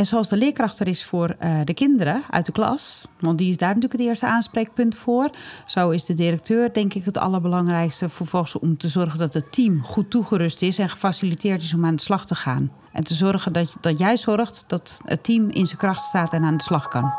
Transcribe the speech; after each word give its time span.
En 0.00 0.06
zoals 0.06 0.28
de 0.28 0.36
leerkracht 0.36 0.78
er 0.78 0.86
is 0.86 1.04
voor 1.04 1.36
uh, 1.42 1.60
de 1.64 1.74
kinderen 1.74 2.22
uit 2.30 2.46
de 2.46 2.52
klas, 2.52 3.04
want 3.18 3.38
die 3.38 3.50
is 3.50 3.56
daar 3.56 3.74
natuurlijk 3.74 4.00
het 4.00 4.08
eerste 4.08 4.26
aanspreekpunt 4.26 4.94
voor. 4.94 5.30
Zo 5.66 5.90
is 5.90 6.04
de 6.04 6.14
directeur 6.14 6.72
denk 6.72 6.94
ik 6.94 7.04
het 7.04 7.18
allerbelangrijkste 7.18 8.08
vervolgens 8.08 8.58
om 8.58 8.76
te 8.76 8.88
zorgen 8.88 9.18
dat 9.18 9.34
het 9.34 9.52
team 9.52 9.82
goed 9.84 10.10
toegerust 10.10 10.62
is 10.62 10.78
en 10.78 10.88
gefaciliteerd 10.88 11.62
is 11.62 11.74
om 11.74 11.86
aan 11.86 11.96
de 11.96 12.02
slag 12.02 12.26
te 12.26 12.34
gaan. 12.34 12.72
En 12.92 13.04
te 13.04 13.14
zorgen 13.14 13.52
dat, 13.52 13.76
dat 13.80 13.98
jij 13.98 14.16
zorgt 14.16 14.64
dat 14.66 15.00
het 15.04 15.24
team 15.24 15.50
in 15.50 15.66
zijn 15.66 15.78
kracht 15.78 16.02
staat 16.02 16.32
en 16.32 16.44
aan 16.44 16.56
de 16.56 16.62
slag 16.62 16.88
kan. 16.88 17.12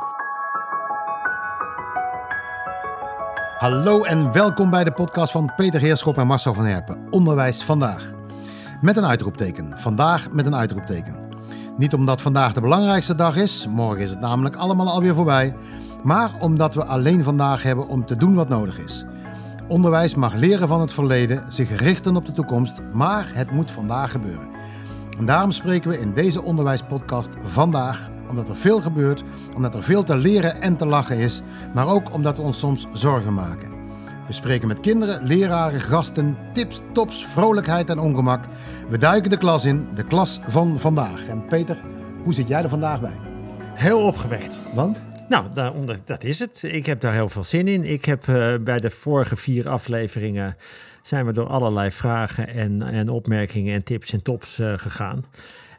Hallo 3.57 4.04
en 4.04 4.32
welkom 4.32 4.70
bij 4.70 4.84
de 4.84 4.91
podcast 4.91 5.32
van 5.32 5.54
Peter 5.55 5.79
Heerschop 5.79 6.18
en 6.18 6.27
Marcel 6.27 6.54
van 6.54 6.66
Herpen. 6.66 7.07
Onderwijs 7.09 7.63
vandaag. 7.63 8.11
Met 8.82 8.98
een 8.98 9.05
uitroepteken. 9.05 9.79
Vandaag 9.79 10.32
met 10.32 10.45
een 10.45 10.55
uitroepteken. 10.55 11.30
Niet 11.82 11.93
omdat 11.93 12.21
vandaag 12.21 12.54
de 12.54 12.61
belangrijkste 12.61 13.16
dag 13.16 13.36
is, 13.36 13.68
morgen 13.68 14.02
is 14.02 14.09
het 14.09 14.20
namelijk 14.20 14.55
allemaal 14.55 14.89
alweer 14.89 15.16
voorbij, 15.16 15.55
maar 16.03 16.31
omdat 16.39 16.73
we 16.73 16.85
alleen 16.85 17.23
vandaag 17.23 17.63
hebben 17.63 17.88
om 17.88 18.05
te 18.05 18.17
doen 18.17 18.34
wat 18.34 18.49
nodig 18.49 18.80
is. 18.80 19.05
Onderwijs 19.67 20.16
mag 20.16 20.34
leren 20.34 20.67
van 20.67 20.81
het 20.81 20.94
verleden, 20.94 21.52
zich 21.52 21.80
richten 21.80 22.16
op 22.16 22.25
de 22.25 22.31
toekomst, 22.31 22.81
maar 22.94 23.31
het 23.34 23.52
moet 23.52 23.72
vandaag 23.72 24.12
gebeuren. 24.12 24.49
En 25.17 25.25
daarom 25.25 25.52
spreken 25.52 25.89
we 25.89 25.99
in 25.99 26.13
deze 26.13 26.44
onderwijspodcast 26.44 27.30
vandaag 27.44 28.09
omdat 28.30 28.50
er 28.50 28.55
veel 28.55 28.81
gebeurt, 28.81 29.23
omdat 29.55 29.75
er 29.75 29.84
veel 29.84 30.03
te 30.03 30.16
leren 30.16 30.61
en 30.61 30.77
te 30.77 30.86
lachen 30.86 31.17
is, 31.17 31.41
maar 31.73 31.88
ook 31.88 32.13
omdat 32.13 32.36
we 32.36 32.41
ons 32.41 32.59
soms 32.59 32.88
zorgen 32.94 33.34
maken. 33.34 33.80
We 34.31 34.38
spreken 34.38 34.67
met 34.67 34.80
kinderen, 34.80 35.23
leraren, 35.23 35.81
gasten, 35.81 36.38
tips, 36.53 36.81
tops, 36.94 37.26
vrolijkheid 37.26 37.89
en 37.89 37.99
ongemak. 37.99 38.45
We 38.89 38.98
duiken 38.98 39.30
de 39.30 39.38
klas 39.38 39.66
in, 39.66 39.88
de 39.95 40.03
klas 40.03 40.39
van 40.48 40.80
vandaag. 40.80 41.27
En 41.27 41.45
Peter, 41.45 41.77
hoe 42.23 42.34
zit 42.34 42.48
jij 42.48 42.63
er 42.63 42.70
vandaag 42.70 43.02
bij? 43.02 43.17
Heel 43.73 43.99
opgewekt. 43.99 44.59
Want? 44.73 45.02
Nou, 45.30 45.45
dat 46.05 46.23
is 46.23 46.39
het. 46.39 46.63
Ik 46.63 46.86
heb 46.86 47.02
daar 47.02 47.14
heel 47.14 47.30
veel 47.30 47.44
zin 47.44 47.67
in. 47.67 47.83
Ik 47.83 48.05
heb 48.05 48.28
uh, 48.28 48.55
bij 48.61 48.80
de 48.80 48.89
vorige 48.89 49.36
vier 49.36 49.70
afleveringen 49.70 50.55
zijn 51.02 51.25
we 51.25 51.33
door 51.33 51.48
allerlei 51.48 51.92
vragen 51.92 52.48
en, 52.48 52.81
en 52.81 53.09
opmerkingen 53.09 53.73
en 53.73 53.83
tips 53.83 54.14
en 54.14 54.22
tops 54.22 54.59
uh, 54.59 54.73
gegaan. 54.77 55.25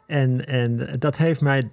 En, 0.07 0.47
en 0.47 0.95
dat 0.99 1.17
heeft 1.17 1.41
mij 1.41 1.59
eh, 1.59 1.65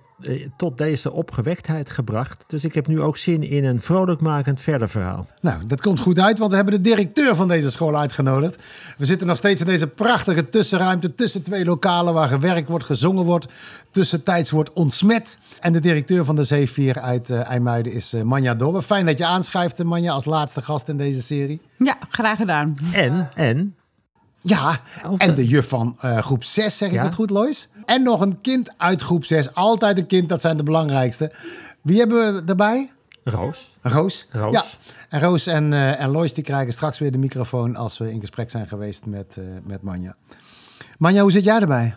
tot 0.56 0.78
deze 0.78 1.12
opgewektheid 1.12 1.90
gebracht. 1.90 2.44
Dus 2.46 2.64
ik 2.64 2.74
heb 2.74 2.86
nu 2.86 3.00
ook 3.00 3.16
zin 3.16 3.42
in 3.42 3.64
een 3.64 3.80
vrolijkmakend 3.80 4.60
verder 4.60 4.88
verhaal. 4.88 5.26
Nou, 5.40 5.66
dat 5.66 5.80
komt 5.80 6.00
goed 6.00 6.18
uit, 6.18 6.38
want 6.38 6.50
we 6.50 6.56
hebben 6.56 6.74
de 6.74 6.80
directeur 6.80 7.36
van 7.36 7.48
deze 7.48 7.70
school 7.70 7.98
uitgenodigd. 7.98 8.62
We 8.98 9.04
zitten 9.04 9.26
nog 9.26 9.36
steeds 9.36 9.60
in 9.60 9.66
deze 9.66 9.86
prachtige 9.86 10.48
tussenruimte 10.48 11.14
tussen 11.14 11.42
twee 11.42 11.64
lokalen 11.64 12.14
waar 12.14 12.28
gewerkt 12.28 12.68
wordt, 12.68 12.84
gezongen 12.84 13.24
wordt, 13.24 13.46
tussentijds 13.90 14.50
wordt 14.50 14.72
ontsmet. 14.72 15.38
En 15.60 15.72
de 15.72 15.80
directeur 15.80 16.24
van 16.24 16.36
de 16.36 16.44
Zeevier 16.44 17.00
uit 17.00 17.30
uh, 17.30 17.48
IJmuiden 17.48 17.92
is 17.92 18.14
uh, 18.14 18.22
Manja 18.22 18.54
Dobbe. 18.54 18.82
Fijn 18.82 19.06
dat 19.06 19.18
je 19.18 19.26
aanschuift, 19.26 19.84
Manja, 19.84 20.12
als 20.12 20.24
laatste 20.24 20.62
gast 20.62 20.88
in 20.88 20.96
deze 20.96 21.22
serie. 21.22 21.60
Ja, 21.76 21.98
graag 22.08 22.36
gedaan. 22.36 22.74
En, 22.92 23.28
en 23.34 23.74
ja, 24.40 24.80
en 25.16 25.34
de 25.34 25.46
juf 25.46 25.68
van 25.68 25.98
uh, 26.04 26.18
groep 26.18 26.44
6, 26.44 26.76
zeg 26.76 26.90
ik 26.90 27.00
het 27.00 27.14
goed, 27.14 27.30
Lois? 27.30 27.68
En 27.84 28.02
nog 28.02 28.20
een 28.20 28.40
kind 28.40 28.78
uit 28.78 29.02
groep 29.02 29.24
6. 29.24 29.54
Altijd 29.54 29.98
een 29.98 30.06
kind, 30.06 30.28
dat 30.28 30.40
zijn 30.40 30.56
de 30.56 30.62
belangrijkste. 30.62 31.32
Wie 31.80 31.98
hebben 31.98 32.34
we 32.34 32.42
erbij? 32.46 32.90
Roos. 33.24 33.70
Roos. 33.82 34.26
Roos. 34.30 34.52
Ja. 34.52 34.64
En 35.08 35.20
Roos 35.20 35.46
en, 35.46 35.72
uh, 35.72 36.00
en 36.00 36.10
Lois 36.10 36.34
die 36.34 36.44
krijgen 36.44 36.72
straks 36.72 36.98
weer 36.98 37.12
de 37.12 37.18
microfoon 37.18 37.76
als 37.76 37.98
we 37.98 38.12
in 38.12 38.20
gesprek 38.20 38.50
zijn 38.50 38.66
geweest 38.66 39.06
met, 39.06 39.36
uh, 39.38 39.44
met 39.64 39.82
Manja. 39.82 40.16
Manja, 40.98 41.22
hoe 41.22 41.32
zit 41.32 41.44
jij 41.44 41.60
erbij? 41.60 41.94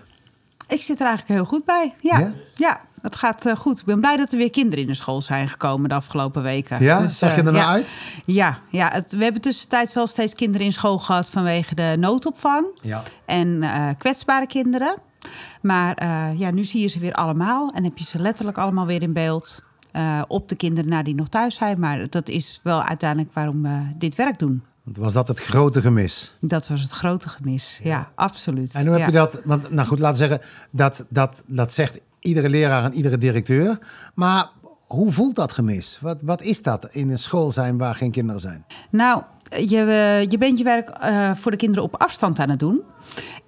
Ik 0.68 0.82
zit 0.82 1.00
er 1.00 1.06
eigenlijk 1.06 1.40
heel 1.40 1.50
goed 1.50 1.66
bij. 1.66 1.94
Ja, 2.02 2.20
ja? 2.20 2.34
ja 2.56 2.82
het 3.04 3.16
gaat 3.16 3.46
uh, 3.46 3.56
goed. 3.56 3.80
Ik 3.80 3.86
ben 3.86 4.00
blij 4.00 4.18
dat 4.18 4.32
er 4.32 4.38
weer 4.38 4.50
kinderen 4.50 4.80
in 4.80 4.88
de 4.88 4.96
school 4.96 5.22
zijn 5.22 5.50
gekomen 5.50 5.90
de 5.90 5.96
afgelopen 5.96 6.44
weken. 6.44 6.84
Ja, 6.84 7.02
dus, 7.02 7.18
zag 7.18 7.36
je 7.36 7.38
er 7.38 7.44
nou 7.44 7.58
ja, 7.58 7.68
uit? 7.68 7.98
Ja, 8.26 8.58
ja 8.70 8.90
het, 8.92 9.12
we 9.12 9.24
hebben 9.24 9.42
tussentijds 9.42 9.94
wel 9.94 10.08
steeds 10.08 10.34
kinderen 10.34 10.68
in 10.68 10.74
school 10.74 10.98
gehad 10.98 11.30
vanwege 11.30 11.76
de 11.76 11.96
noodopvang 12.00 12.66
ja. 12.82 13.04
en 13.26 13.48
uh, 13.48 13.90
kwetsbare 13.98 14.48
kinderen. 14.48 14.96
Maar 15.62 16.06
ja, 16.38 16.52
nu 16.52 16.64
zie 16.64 16.82
je 16.82 16.88
ze 16.88 17.00
weer 17.00 17.14
allemaal 17.14 17.72
en 17.74 17.84
heb 17.84 17.98
je 17.98 18.04
ze 18.04 18.20
letterlijk 18.20 18.58
allemaal 18.58 18.86
weer 18.86 19.02
in 19.02 19.14
beeld. 19.14 19.64
op 20.28 20.50
de 20.50 20.56
kinderen 20.56 20.90
na 20.90 21.04
die 21.04 21.16
nog 21.16 21.28
thuis 21.28 21.56
zijn. 21.56 21.80
Maar 21.80 22.10
dat 22.10 22.30
is 22.30 22.60
wel 22.64 22.84
uiteindelijk 22.84 23.34
waarom 23.34 23.62
we 23.62 23.94
dit 23.98 24.16
werk 24.16 24.40
doen. 24.40 24.64
Was 24.84 25.14
dat 25.14 25.28
het 25.28 25.40
grote 25.40 25.82
gemis? 25.82 26.34
Dat 26.40 26.68
was 26.68 26.82
het 26.82 26.92
grote 26.92 27.30
gemis, 27.30 27.80
ja, 27.84 27.90
ja 27.90 28.12
absoluut. 28.16 28.74
En 28.74 28.88
hoe 28.88 28.98
heb 28.98 29.06
je 29.06 29.12
dat, 29.12 29.42
want 29.46 29.72
nou 29.72 29.88
goed, 29.88 30.00
laten 30.00 30.20
we 30.22 30.28
zeggen, 30.28 30.48
dat, 30.72 31.06
dat, 31.10 31.44
dat 31.48 31.74
zegt 31.74 32.02
iedere 32.24 32.50
leraar 32.50 32.84
en 32.84 32.94
iedere 32.94 33.18
directeur. 33.18 33.80
Maar 34.16 34.50
hoe 34.88 35.12
voelt 35.12 35.36
dat 35.36 35.52
gemis? 35.52 35.98
Wat, 36.02 36.18
wat 36.22 36.42
is 36.42 36.62
dat 36.62 36.90
in 36.92 37.10
een 37.10 37.18
school 37.18 37.52
zijn 37.52 37.78
waar 37.78 37.96
geen 37.96 38.12
kinderen 38.12 38.42
zijn? 38.42 38.66
Nou, 38.90 39.24
je, 39.50 40.26
je 40.30 40.38
bent 40.38 40.58
je 40.58 40.64
werk 40.64 40.90
uh, 41.04 41.36
voor 41.36 41.52
de 41.52 41.58
kinderen 41.58 41.84
op 41.84 42.02
afstand 42.02 42.40
aan 42.40 42.50
het 42.50 42.60
doen. 42.60 42.82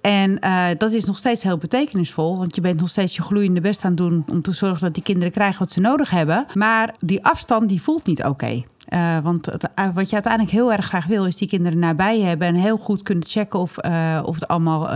En 0.00 0.38
uh, 0.44 0.66
dat 0.78 0.92
is 0.92 1.04
nog 1.04 1.18
steeds 1.18 1.42
heel 1.42 1.58
betekenisvol, 1.58 2.38
want 2.38 2.54
je 2.54 2.60
bent 2.60 2.80
nog 2.80 2.88
steeds 2.88 3.16
je 3.16 3.22
gloeiende 3.22 3.60
best 3.60 3.84
aan 3.84 3.90
het 3.90 3.98
doen 3.98 4.24
om 4.28 4.42
te 4.42 4.52
zorgen 4.52 4.80
dat 4.80 4.94
die 4.94 5.02
kinderen 5.02 5.32
krijgen 5.32 5.58
wat 5.58 5.70
ze 5.70 5.80
nodig 5.80 6.10
hebben. 6.10 6.46
Maar 6.54 6.94
die 6.98 7.24
afstand 7.24 7.68
die 7.68 7.82
voelt 7.82 8.06
niet 8.06 8.18
oké. 8.18 8.28
Okay. 8.28 8.66
Uh, 8.88 9.18
want 9.18 9.46
het, 9.46 9.68
uh, 9.78 9.88
wat 9.94 10.08
je 10.08 10.14
uiteindelijk 10.14 10.52
heel 10.52 10.72
erg 10.72 10.86
graag 10.86 11.06
wil, 11.06 11.26
is 11.26 11.36
die 11.36 11.48
kinderen 11.48 11.78
nabij 11.78 12.20
hebben 12.20 12.48
en 12.48 12.54
heel 12.54 12.76
goed 12.76 13.02
kunnen 13.02 13.24
checken 13.24 13.58
of, 13.58 13.84
uh, 13.84 14.22
of 14.24 14.34
het 14.34 14.48
allemaal 14.48 14.88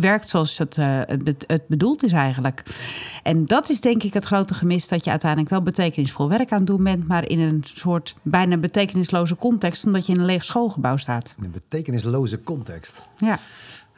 werkt 0.00 0.28
zoals 0.28 0.58
het, 0.58 0.76
het, 0.76 1.44
het, 1.46 1.62
bedoeld 1.68 2.02
is 2.02 2.12
eigenlijk. 2.12 2.62
En 3.22 3.46
dat 3.46 3.70
is 3.70 3.80
denk 3.80 4.02
ik 4.02 4.14
het 4.14 4.24
grote 4.24 4.54
gemis, 4.54 4.88
dat 4.88 5.04
je 5.04 5.10
uiteindelijk 5.10 5.50
wel 5.50 5.62
betekenisvol 5.62 6.28
werk 6.28 6.52
aan 6.52 6.58
het 6.58 6.66
doen 6.66 6.84
bent, 6.84 7.08
maar 7.08 7.28
in 7.28 7.40
een 7.40 7.64
soort 7.74 8.14
bijna 8.22 8.56
betekenisloze 8.56 9.36
context, 9.36 9.86
omdat 9.86 10.06
je 10.06 10.12
in 10.12 10.18
een 10.18 10.24
leeg 10.24 10.44
schoolgebouw 10.44 10.96
staat. 10.96 11.34
In 11.38 11.44
een 11.44 11.50
betekenisloze 11.50 12.42
context. 12.42 13.08
Ja. 13.18 13.38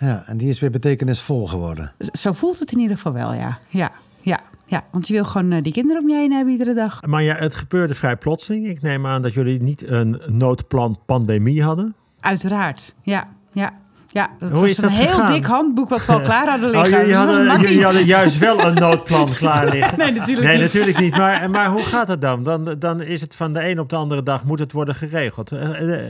Ja, 0.00 0.22
en 0.26 0.36
die 0.36 0.48
is 0.48 0.60
weer 0.60 0.70
betekenisvol 0.70 1.46
geworden. 1.46 1.92
Zo 2.12 2.32
voelt 2.32 2.58
het 2.58 2.72
in 2.72 2.78
ieder 2.78 2.96
geval 2.96 3.12
wel, 3.12 3.32
ja. 3.32 3.58
Ja, 3.68 3.90
ja. 4.20 4.40
Ja, 4.66 4.84
want 4.90 5.08
je 5.08 5.14
wil 5.14 5.24
gewoon 5.24 5.52
uh, 5.52 5.62
die 5.62 5.72
kinderen 5.72 6.02
om 6.02 6.08
je 6.08 6.14
heen 6.14 6.32
hebben 6.32 6.52
iedere 6.52 6.74
dag. 6.74 7.02
Maar 7.06 7.22
ja, 7.22 7.34
het 7.34 7.54
gebeurde 7.54 7.94
vrij 7.94 8.16
plotseling. 8.16 8.66
Ik 8.66 8.82
neem 8.82 9.06
aan 9.06 9.22
dat 9.22 9.32
jullie 9.32 9.62
niet 9.62 9.88
een 9.88 10.22
noodplan 10.26 10.98
pandemie 11.06 11.62
hadden. 11.62 11.94
Uiteraard, 12.20 12.94
ja. 13.02 13.28
ja. 13.52 13.72
Ja, 14.12 14.30
dat 14.38 14.50
Hoe 14.50 14.60
was 14.60 14.68
is 14.68 14.76
een 14.76 14.82
dat 14.82 14.92
heel 14.92 15.06
gegaan? 15.06 15.32
dik 15.32 15.44
handboek 15.44 15.88
wat 15.88 16.06
we 16.06 16.12
al 16.12 16.20
klaar 16.20 16.48
hadden 16.48 16.70
liggen. 16.70 16.92
Oh, 16.92 16.98
jullie, 16.98 17.14
hadden, 17.14 17.60
jullie 17.60 17.84
hadden 17.84 18.04
juist 18.04 18.38
wel 18.38 18.60
een 18.66 18.74
noodplan 18.74 19.34
klaar 19.42 19.68
liggen. 19.68 19.98
Nee, 19.98 20.12
natuurlijk 20.12 20.46
nee, 20.46 20.56
niet. 20.56 20.66
natuurlijk 20.66 20.98
niet. 20.98 21.16
Maar, 21.16 21.50
maar 21.50 21.68
hoe 21.68 21.82
gaat 21.82 22.08
het 22.08 22.20
dan? 22.20 22.42
dan? 22.42 22.76
Dan 22.78 23.02
is 23.02 23.20
het 23.20 23.36
van 23.36 23.52
de 23.52 23.68
een 23.68 23.80
op 23.80 23.88
de 23.88 23.96
andere 23.96 24.22
dag 24.22 24.44
moet 24.44 24.58
het 24.58 24.72
worden 24.72 24.94
geregeld. 24.94 25.52
Uh, 25.52 25.80
uh, 25.80 26.08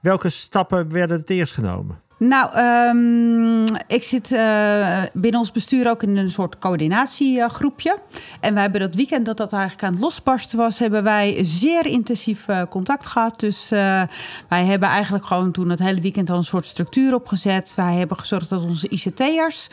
welke 0.00 0.28
stappen 0.28 0.92
werden 0.92 1.18
het 1.18 1.30
eerst 1.30 1.54
genomen? 1.54 1.98
Nou, 2.20 2.58
um, 2.58 3.64
ik 3.86 4.02
zit 4.02 4.30
uh, 4.30 5.02
binnen 5.12 5.40
ons 5.40 5.52
bestuur 5.52 5.90
ook 5.90 6.02
in 6.02 6.16
een 6.16 6.30
soort 6.30 6.58
coördinatiegroepje. 6.58 7.98
En 8.40 8.52
wij 8.52 8.62
hebben 8.62 8.80
dat 8.80 8.94
weekend 8.94 9.26
dat 9.26 9.36
dat 9.36 9.52
eigenlijk 9.52 9.82
aan 9.84 9.92
het 9.92 10.00
losbarsten 10.00 10.58
was, 10.58 10.78
hebben 10.78 11.02
wij 11.02 11.38
zeer 11.42 11.86
intensief 11.86 12.48
uh, 12.48 12.62
contact 12.70 13.06
gehad. 13.06 13.40
Dus 13.40 13.72
uh, 13.72 14.02
wij 14.48 14.64
hebben 14.64 14.88
eigenlijk 14.88 15.24
gewoon 15.24 15.52
toen 15.52 15.70
het 15.70 15.78
hele 15.78 16.00
weekend 16.00 16.30
al 16.30 16.36
een 16.36 16.44
soort 16.44 16.66
structuur 16.66 17.14
opgezet. 17.14 17.72
Wij 17.76 17.94
hebben 17.94 18.16
gezorgd 18.16 18.48
dat 18.48 18.62
onze 18.62 18.88
ICT'ers, 18.88 19.68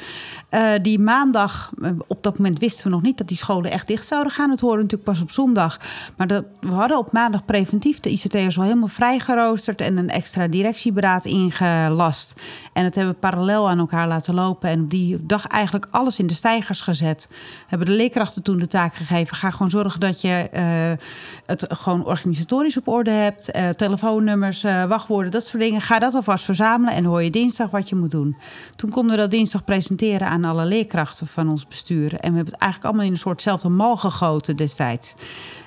die 0.82 1.00
maandag, 1.00 1.72
op 2.08 2.24
dat 2.24 2.38
moment 2.38 2.60
wisten 2.60 2.84
we 2.84 2.90
nog 2.90 3.02
niet 3.02 3.18
dat 3.18 3.28
die 3.28 3.38
scholen 3.38 3.72
echt 3.72 3.88
dicht 3.88 4.08
zouden 4.08 4.32
gaan. 4.32 4.50
Het 4.50 4.60
hoorde 4.60 4.82
natuurlijk 4.82 5.10
pas 5.10 5.22
op 5.22 5.32
zondag. 5.32 5.80
Maar 6.18 6.28
dat, 6.28 6.46
we 6.60 6.74
hadden 6.74 6.98
op 6.98 7.12
maandag 7.12 7.46
preventief 7.46 8.00
de 8.00 8.10
ICT'ers 8.10 8.58
al 8.58 8.64
helemaal 8.64 8.88
vrijgeroosterd 8.88 9.82
en 9.82 9.98
een 9.98 10.10
extra 10.10 10.48
directieberaad 10.48 11.26
ingelast. 11.26 12.36
En 12.74 12.84
dat 12.84 12.96
hebben 12.96 13.14
we 13.14 13.20
parallel 13.20 13.70
aan 13.70 13.80
elkaar 13.80 14.08
laten 14.08 14.34
lopen. 14.34 14.70
En 14.70 14.82
op 14.82 14.90
die 14.90 15.26
dag 15.26 15.48
eigenlijk 15.48 15.88
alles 15.92 16.20
in 16.20 16.28
de 16.28 16.34
stijgers 16.34 16.82
gezet. 16.82 17.30
Hebben 17.68 17.88
de 17.88 17.94
leerkrachten 17.94 18.44
toen 18.44 18.60
de 18.60 18.68
taak 18.68 18.96
gegeven. 18.96 19.36
Ga 19.36 19.50
gewoon 19.50 19.70
zorgen 19.70 20.00
dat 20.00 20.22
je 20.22 20.50
uh, 20.54 21.06
het 21.46 21.66
gewoon 21.68 22.06
organisatorisch 22.06 22.78
op 22.78 22.88
orde 22.88 23.12
hebt. 23.12 23.56
Uh, 23.56 23.70
telefoonnummers, 23.70 24.64
uh, 24.64 24.84
wachtwoorden, 24.84 25.32
dat 25.32 25.48
soort 25.48 25.64
dingen. 25.64 25.82
Ga 25.82 26.00
dat 26.00 26.14
alvast 26.14 26.44
verzamelen 26.44 26.94
en 26.94 27.04
hoor 27.04 27.24
je 27.24 27.30
dinsdag 27.30 27.70
wat 27.70 27.90
je 27.90 27.96
moet 27.96 28.12
doen. 28.12 28.38
Toen 28.76 28.90
konden 28.90 29.16
we 29.16 29.22
dat 29.22 29.32
dinsdag 29.32 29.64
presenteren 29.64 30.28
aan 30.28 30.44
alle 30.44 30.66
leerkrachten 30.66 31.28
van 31.28 31.50
ons 31.50 31.68
bestuur. 31.68 32.14
En 32.14 32.30
we 32.30 32.36
hebben 32.36 32.54
het 32.54 32.62
eigenlijk 32.62 32.84
allemaal 32.84 33.06
in 33.06 33.12
een 33.12 33.18
soortzelfde 33.18 33.70
mal 33.70 33.98
gegoten 33.98 34.56
destijds. 34.56 35.16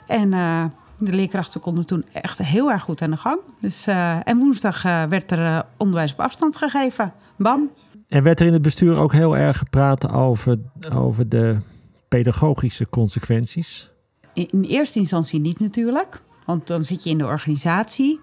En 0.07 0.33
de 1.07 1.13
leerkrachten 1.13 1.61
konden 1.61 1.87
toen 1.87 2.05
echt 2.13 2.39
heel 2.39 2.71
erg 2.71 2.83
goed 2.83 3.03
aan 3.03 3.11
de 3.11 3.17
gang. 3.17 3.39
Dus, 3.61 3.89
uh, 3.89 4.29
en 4.29 4.39
woensdag 4.39 4.85
uh, 4.85 5.03
werd 5.03 5.31
er 5.31 5.39
uh, 5.39 5.61
onderwijs 5.77 6.13
op 6.13 6.21
afstand 6.21 6.57
gegeven. 6.57 7.13
Bam. 7.37 7.71
En 8.09 8.23
werd 8.23 8.41
er 8.41 8.47
in 8.47 8.53
het 8.53 8.63
bestuur 8.63 8.97
ook 8.97 9.13
heel 9.13 9.37
erg 9.37 9.59
gepraat 9.59 10.13
over, 10.13 10.59
over 10.95 11.29
de 11.29 11.57
pedagogische 12.09 12.89
consequenties? 12.89 13.91
In, 14.35 14.49
in 14.51 14.63
eerste 14.63 14.99
instantie 14.99 15.41
niet 15.41 15.61
natuurlijk. 15.61 16.23
Want 16.47 16.67
dan 16.67 16.85
zit 16.85 17.03
je 17.03 17.11
in 17.11 17.19
de 17.19 17.27
organisatie. 17.27 18.21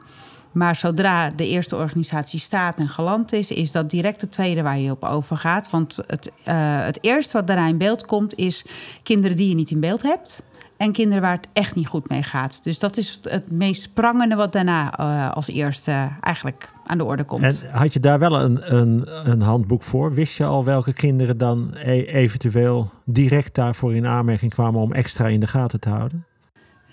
Maar 0.52 0.76
zodra 0.76 1.30
de 1.30 1.48
eerste 1.48 1.76
organisatie 1.76 2.40
staat 2.40 2.80
en 2.80 2.90
geland 2.90 3.34
is, 3.34 3.52
is 3.52 3.72
dat 3.72 3.90
direct 3.90 4.20
de 4.20 4.30
tweede 4.30 4.62
waar 4.62 4.80
je 4.80 4.92
op 4.92 5.04
overgaat. 5.04 5.70
Want 5.70 5.96
het, 5.96 6.32
uh, 6.48 6.84
het 6.84 6.98
eerste 7.02 7.34
wat 7.34 7.48
daarna 7.48 7.68
in 7.68 7.78
beeld 7.78 8.06
komt, 8.06 8.36
is 8.36 8.66
kinderen 9.04 9.38
die 9.38 9.50
je 9.50 9.56
niet 9.56 9.72
in 9.72 9.80
beeld 9.80 10.02
hebt. 10.02 10.44
En 10.78 10.92
kinderen 10.92 11.22
waar 11.22 11.36
het 11.36 11.48
echt 11.54 11.76
niet 11.76 11.88
goed 11.88 12.10
mee 12.10 12.24
gaat. 12.24 12.64
Dus 12.64 12.80
dat 12.80 12.98
is 12.98 13.20
het 13.30 13.52
meest 13.52 13.94
prangende 13.94 14.36
wat 14.36 14.54
daarna 14.54 15.00
uh, 15.00 15.32
als 15.36 15.48
eerste 15.48 16.10
eigenlijk 16.22 16.72
aan 16.86 16.98
de 16.98 17.04
orde 17.04 17.24
komt. 17.24 17.64
En 17.64 17.72
had 17.72 17.94
je 17.94 18.00
daar 18.00 18.20
wel 18.20 18.42
een, 18.42 18.76
een, 18.76 19.08
een 19.24 19.42
handboek 19.42 19.84
voor? 19.84 20.14
Wist 20.14 20.38
je 20.38 20.46
al 20.46 20.64
welke 20.64 20.94
kinderen 20.94 21.38
dan 21.38 21.72
e 21.74 22.04
eventueel 22.04 22.90
direct 23.04 23.56
daarvoor 23.56 23.96
in 23.96 24.08
aanmerking 24.08 24.54
kwamen 24.54 24.82
om 24.82 24.94
extra 24.94 25.28
in 25.28 25.40
de 25.40 25.48
gaten 25.48 25.80
te 25.80 25.90
houden? 25.90 26.26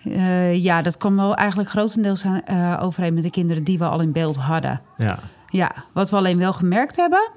Uh, 0.05 0.63
ja, 0.65 0.83
dat 0.83 0.97
kwam 0.97 1.17
wel 1.17 1.35
eigenlijk 1.35 1.69
grotendeels 1.69 2.25
aan, 2.25 2.41
uh, 2.51 2.79
overeen 2.83 3.15
met 3.15 3.23
de 3.23 3.31
kinderen 3.31 3.65
die 3.65 3.79
we 3.79 3.85
al 3.85 4.01
in 4.01 4.13
beeld 4.13 4.37
hadden. 4.37 4.81
Ja. 4.97 5.19
Ja, 5.49 5.71
wat 5.93 6.11
we 6.11 6.17
alleen 6.17 6.39
wel 6.39 6.53
gemerkt 6.53 6.97
hebben, 6.97 7.31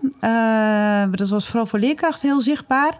dat 1.17 1.29
was 1.29 1.47
vooral 1.47 1.65
voor 1.65 1.79
leerkrachten 1.79 2.29
heel 2.29 2.41
zichtbaar, 2.41 2.97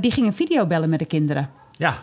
die 0.00 0.10
gingen 0.10 0.32
videobellen 0.32 0.88
met 0.88 0.98
de 0.98 1.04
kinderen. 1.04 1.50
Ja. 1.72 1.98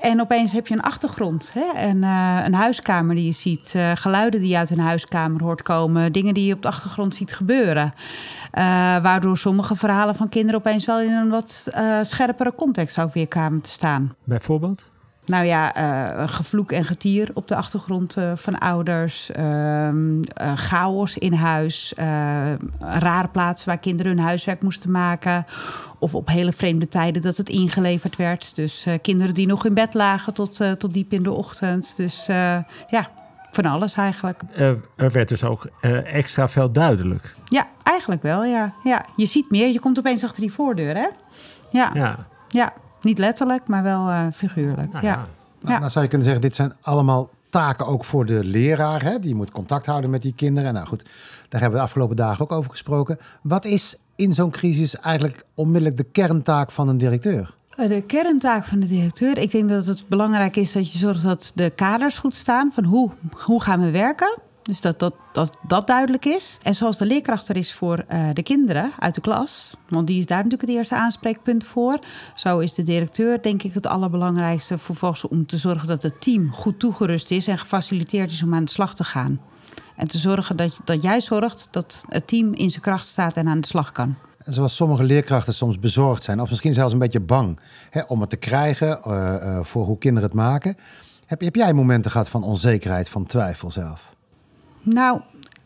En 0.00 0.20
opeens 0.20 0.52
heb 0.52 0.66
je 0.66 0.74
een 0.74 0.80
achtergrond, 0.80 1.50
hè? 1.52 1.72
En, 1.74 2.02
uh, 2.02 2.40
een 2.44 2.54
huiskamer 2.54 3.14
die 3.14 3.24
je 3.24 3.32
ziet, 3.32 3.72
uh, 3.76 3.90
geluiden 3.94 4.40
die 4.40 4.48
je 4.48 4.56
uit 4.56 4.70
een 4.70 4.78
huiskamer 4.78 5.42
hoort 5.42 5.62
komen, 5.62 6.12
dingen 6.12 6.34
die 6.34 6.46
je 6.46 6.54
op 6.54 6.62
de 6.62 6.68
achtergrond 6.68 7.14
ziet 7.14 7.34
gebeuren. 7.34 7.84
Uh, 7.84 8.62
waardoor 9.02 9.36
sommige 9.38 9.76
verhalen 9.76 10.14
van 10.14 10.28
kinderen 10.28 10.60
opeens 10.60 10.86
wel 10.86 11.00
in 11.00 11.12
een 11.12 11.28
wat 11.28 11.68
scherpere 12.02 12.54
context 12.54 13.00
ook 13.00 13.12
weer 13.14 13.28
kwamen 13.28 13.60
te 13.60 13.70
staan. 13.70 14.14
Bijvoorbeeld? 14.24 14.90
Nou 15.28 15.44
ja, 15.44 15.76
uh, 15.76 16.28
gevloek 16.28 16.72
en 16.72 16.84
getier 16.84 17.30
op 17.34 17.48
de 17.48 17.54
achtergrond 17.54 18.16
uh, 18.16 18.32
van 18.34 18.58
ouders. 18.58 19.30
Uh, 19.38 19.88
chaos 20.54 21.18
in 21.18 21.32
huis. 21.32 21.92
rare 22.78 23.28
plaatsen 23.28 23.68
waar 23.68 23.78
kinderen 23.78 24.12
hun 24.16 24.24
huiswerk 24.24 24.62
moesten 24.62 24.90
maken. 24.90 25.46
Of 25.98 26.14
op 26.14 26.28
hele 26.28 26.52
vreemde 26.52 26.88
tijden 26.88 27.22
dat 27.22 27.36
het 27.36 27.48
ingeleverd 27.48 28.16
werd. 28.16 28.56
Dus 28.56 28.86
kinderen 29.02 29.34
die 29.34 29.46
nog 29.46 29.64
in 29.64 29.74
bed 29.74 29.94
lagen 29.94 30.34
tot, 30.34 30.60
tot 30.78 30.92
diep 30.92 31.12
in 31.12 31.22
de 31.22 31.32
ochtend. 31.32 31.96
Dus 31.96 32.26
ja, 32.88 33.08
van 33.50 33.64
alles 33.64 33.94
eigenlijk. 33.94 34.42
er 34.96 35.10
werd 35.10 35.28
dus 35.28 35.44
ook 35.44 35.66
extra 36.04 36.48
veel 36.48 36.72
duidelijk. 36.72 37.34
Ja, 37.44 37.66
eigenlijk 37.82 38.22
wel, 38.22 38.44
ja. 38.44 38.72
ja. 38.84 39.04
Je 39.16 39.26
ziet 39.26 39.50
meer, 39.50 39.72
je 39.72 39.80
komt 39.80 39.98
opeens 39.98 40.24
achter 40.24 40.40
die 40.40 40.52
voordeur, 40.52 40.96
hè? 40.96 41.08
Ja. 41.70 41.90
Ja. 41.94 42.26
ja. 42.48 42.72
Niet 43.02 43.18
letterlijk, 43.18 43.66
maar 43.66 43.82
wel 43.82 44.08
uh, 44.08 44.26
figuurlijk. 44.34 44.92
Nou, 44.92 45.04
ja. 45.04 45.12
ja. 45.12 45.26
Nou, 45.60 45.80
Dan 45.80 45.90
zou 45.90 46.04
je 46.04 46.10
kunnen 46.10 46.26
zeggen, 46.26 46.44
dit 46.44 46.54
zijn 46.54 46.72
allemaal 46.80 47.30
taken 47.50 47.86
ook 47.86 48.04
voor 48.04 48.26
de 48.26 48.44
leraar. 48.44 49.02
Hè? 49.02 49.18
Die 49.18 49.34
moet 49.34 49.50
contact 49.50 49.86
houden 49.86 50.10
met 50.10 50.22
die 50.22 50.34
kinderen. 50.34 50.74
Nou 50.74 50.86
goed, 50.86 51.04
daar 51.48 51.60
hebben 51.60 51.70
we 51.70 51.76
de 51.76 51.82
afgelopen 51.82 52.16
dagen 52.16 52.44
ook 52.44 52.52
over 52.52 52.70
gesproken. 52.70 53.18
Wat 53.42 53.64
is 53.64 53.96
in 54.16 54.32
zo'n 54.32 54.50
crisis 54.50 54.96
eigenlijk 54.96 55.44
onmiddellijk 55.54 55.96
de 55.96 56.04
kerntaak 56.12 56.70
van 56.70 56.88
een 56.88 56.98
directeur? 56.98 57.56
De 57.76 58.02
kerntaak 58.06 58.64
van 58.64 58.80
de 58.80 58.86
directeur, 58.86 59.38
ik 59.38 59.50
denk 59.50 59.68
dat 59.68 59.86
het 59.86 60.04
belangrijk 60.08 60.56
is 60.56 60.72
dat 60.72 60.92
je 60.92 60.98
zorgt 60.98 61.22
dat 61.22 61.52
de 61.54 61.70
kaders 61.70 62.18
goed 62.18 62.34
staan. 62.34 62.72
Van 62.72 62.84
hoe, 62.84 63.10
hoe 63.32 63.62
gaan 63.62 63.80
we 63.80 63.90
werken? 63.90 64.38
Dus 64.68 64.80
dat 64.80 64.98
dat, 65.32 65.56
dat 65.66 65.86
duidelijk 65.86 66.24
is. 66.24 66.58
En 66.62 66.74
zoals 66.74 66.98
de 66.98 67.06
leerkracht 67.06 67.48
er 67.48 67.56
is 67.56 67.72
voor 67.72 68.04
uh, 68.12 68.28
de 68.32 68.42
kinderen 68.42 68.90
uit 68.98 69.14
de 69.14 69.20
klas, 69.20 69.74
want 69.88 70.06
die 70.06 70.18
is 70.18 70.26
daar 70.26 70.42
natuurlijk 70.42 70.68
het 70.68 70.78
eerste 70.78 70.94
aanspreekpunt 70.94 71.64
voor. 71.64 71.98
Zo 72.34 72.58
is 72.58 72.74
de 72.74 72.82
directeur 72.82 73.42
denk 73.42 73.62
ik 73.62 73.74
het 73.74 73.86
allerbelangrijkste 73.86 74.78
vervolgens 74.78 75.28
om 75.28 75.46
te 75.46 75.56
zorgen 75.56 75.88
dat 75.88 76.02
het 76.02 76.20
team 76.20 76.52
goed 76.52 76.78
toegerust 76.78 77.30
is 77.30 77.46
en 77.46 77.58
gefaciliteerd 77.58 78.30
is 78.30 78.42
om 78.42 78.54
aan 78.54 78.64
de 78.64 78.70
slag 78.70 78.94
te 78.94 79.04
gaan. 79.04 79.40
En 79.96 80.08
te 80.08 80.18
zorgen 80.18 80.56
dat, 80.56 80.80
dat 80.84 81.02
jij 81.02 81.20
zorgt 81.20 81.68
dat 81.70 82.04
het 82.08 82.26
team 82.26 82.54
in 82.54 82.70
zijn 82.70 82.82
kracht 82.82 83.06
staat 83.06 83.36
en 83.36 83.48
aan 83.48 83.60
de 83.60 83.66
slag 83.66 83.92
kan. 83.92 84.14
En 84.38 84.52
zoals 84.52 84.76
sommige 84.76 85.04
leerkrachten 85.04 85.54
soms 85.54 85.78
bezorgd 85.78 86.22
zijn, 86.22 86.40
of 86.40 86.48
misschien 86.48 86.74
zelfs 86.74 86.92
een 86.92 86.98
beetje 86.98 87.20
bang 87.20 87.60
hè, 87.90 88.00
om 88.00 88.20
het 88.20 88.30
te 88.30 88.36
krijgen 88.36 89.00
uh, 89.06 89.34
uh, 89.42 89.64
voor 89.64 89.84
hoe 89.84 89.98
kinderen 89.98 90.28
het 90.28 90.38
maken. 90.38 90.76
Heb, 91.26 91.40
heb 91.40 91.54
jij 91.54 91.72
momenten 91.72 92.10
gehad 92.10 92.28
van 92.28 92.42
onzekerheid, 92.42 93.08
van 93.08 93.26
twijfel 93.26 93.70
zelf? 93.70 94.16
Nou, 94.82 95.20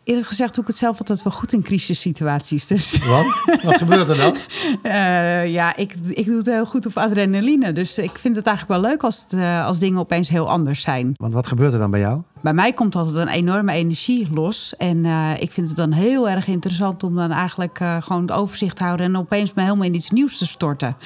eerlijk 0.04 0.26
gezegd 0.26 0.54
doe 0.54 0.62
ik 0.62 0.68
het 0.68 0.78
zelf 0.78 0.98
altijd 0.98 1.22
wel 1.22 1.32
goed 1.32 1.52
in 1.52 1.62
crisissituaties. 1.62 2.66
Dus. 2.66 2.98
Wat? 3.04 3.60
Wat 3.62 3.78
gebeurt 3.78 4.08
er 4.08 4.16
dan? 4.16 4.36
Uh, 4.82 5.52
ja, 5.58 5.76
ik, 5.76 5.94
ik 6.08 6.26
doe 6.26 6.36
het 6.36 6.46
heel 6.46 6.66
goed 6.66 6.86
op 6.86 6.96
adrenaline. 6.96 7.72
Dus 7.72 7.98
ik 7.98 8.18
vind 8.18 8.36
het 8.36 8.46
eigenlijk 8.46 8.80
wel 8.80 8.90
leuk 8.90 9.02
als, 9.02 9.22
het, 9.22 9.32
uh, 9.32 9.66
als 9.66 9.78
dingen 9.78 9.98
opeens 9.98 10.28
heel 10.28 10.50
anders 10.50 10.80
zijn. 10.80 11.14
Want 11.16 11.32
wat 11.32 11.46
gebeurt 11.46 11.72
er 11.72 11.78
dan 11.78 11.90
bij 11.90 12.00
jou? 12.00 12.22
Bij 12.40 12.54
mij 12.54 12.72
komt 12.72 12.96
altijd 12.96 13.16
een 13.16 13.28
enorme 13.28 13.72
energie 13.72 14.28
los. 14.32 14.76
En 14.76 15.04
uh, 15.04 15.30
ik 15.38 15.52
vind 15.52 15.68
het 15.68 15.76
dan 15.76 15.92
heel 15.92 16.28
erg 16.28 16.46
interessant 16.46 17.02
om 17.02 17.14
dan 17.14 17.30
eigenlijk 17.30 17.80
gewoon 18.00 18.22
het 18.22 18.32
overzicht 18.32 18.76
te 18.76 18.84
houden... 18.84 19.06
en 19.06 19.16
opeens 19.16 19.52
me 19.54 19.62
helemaal 19.62 19.86
in 19.86 19.94
iets 19.94 20.10
nieuws 20.10 20.38
te 20.38 20.46
storten. 20.46 20.96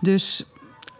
Dus 0.00 0.44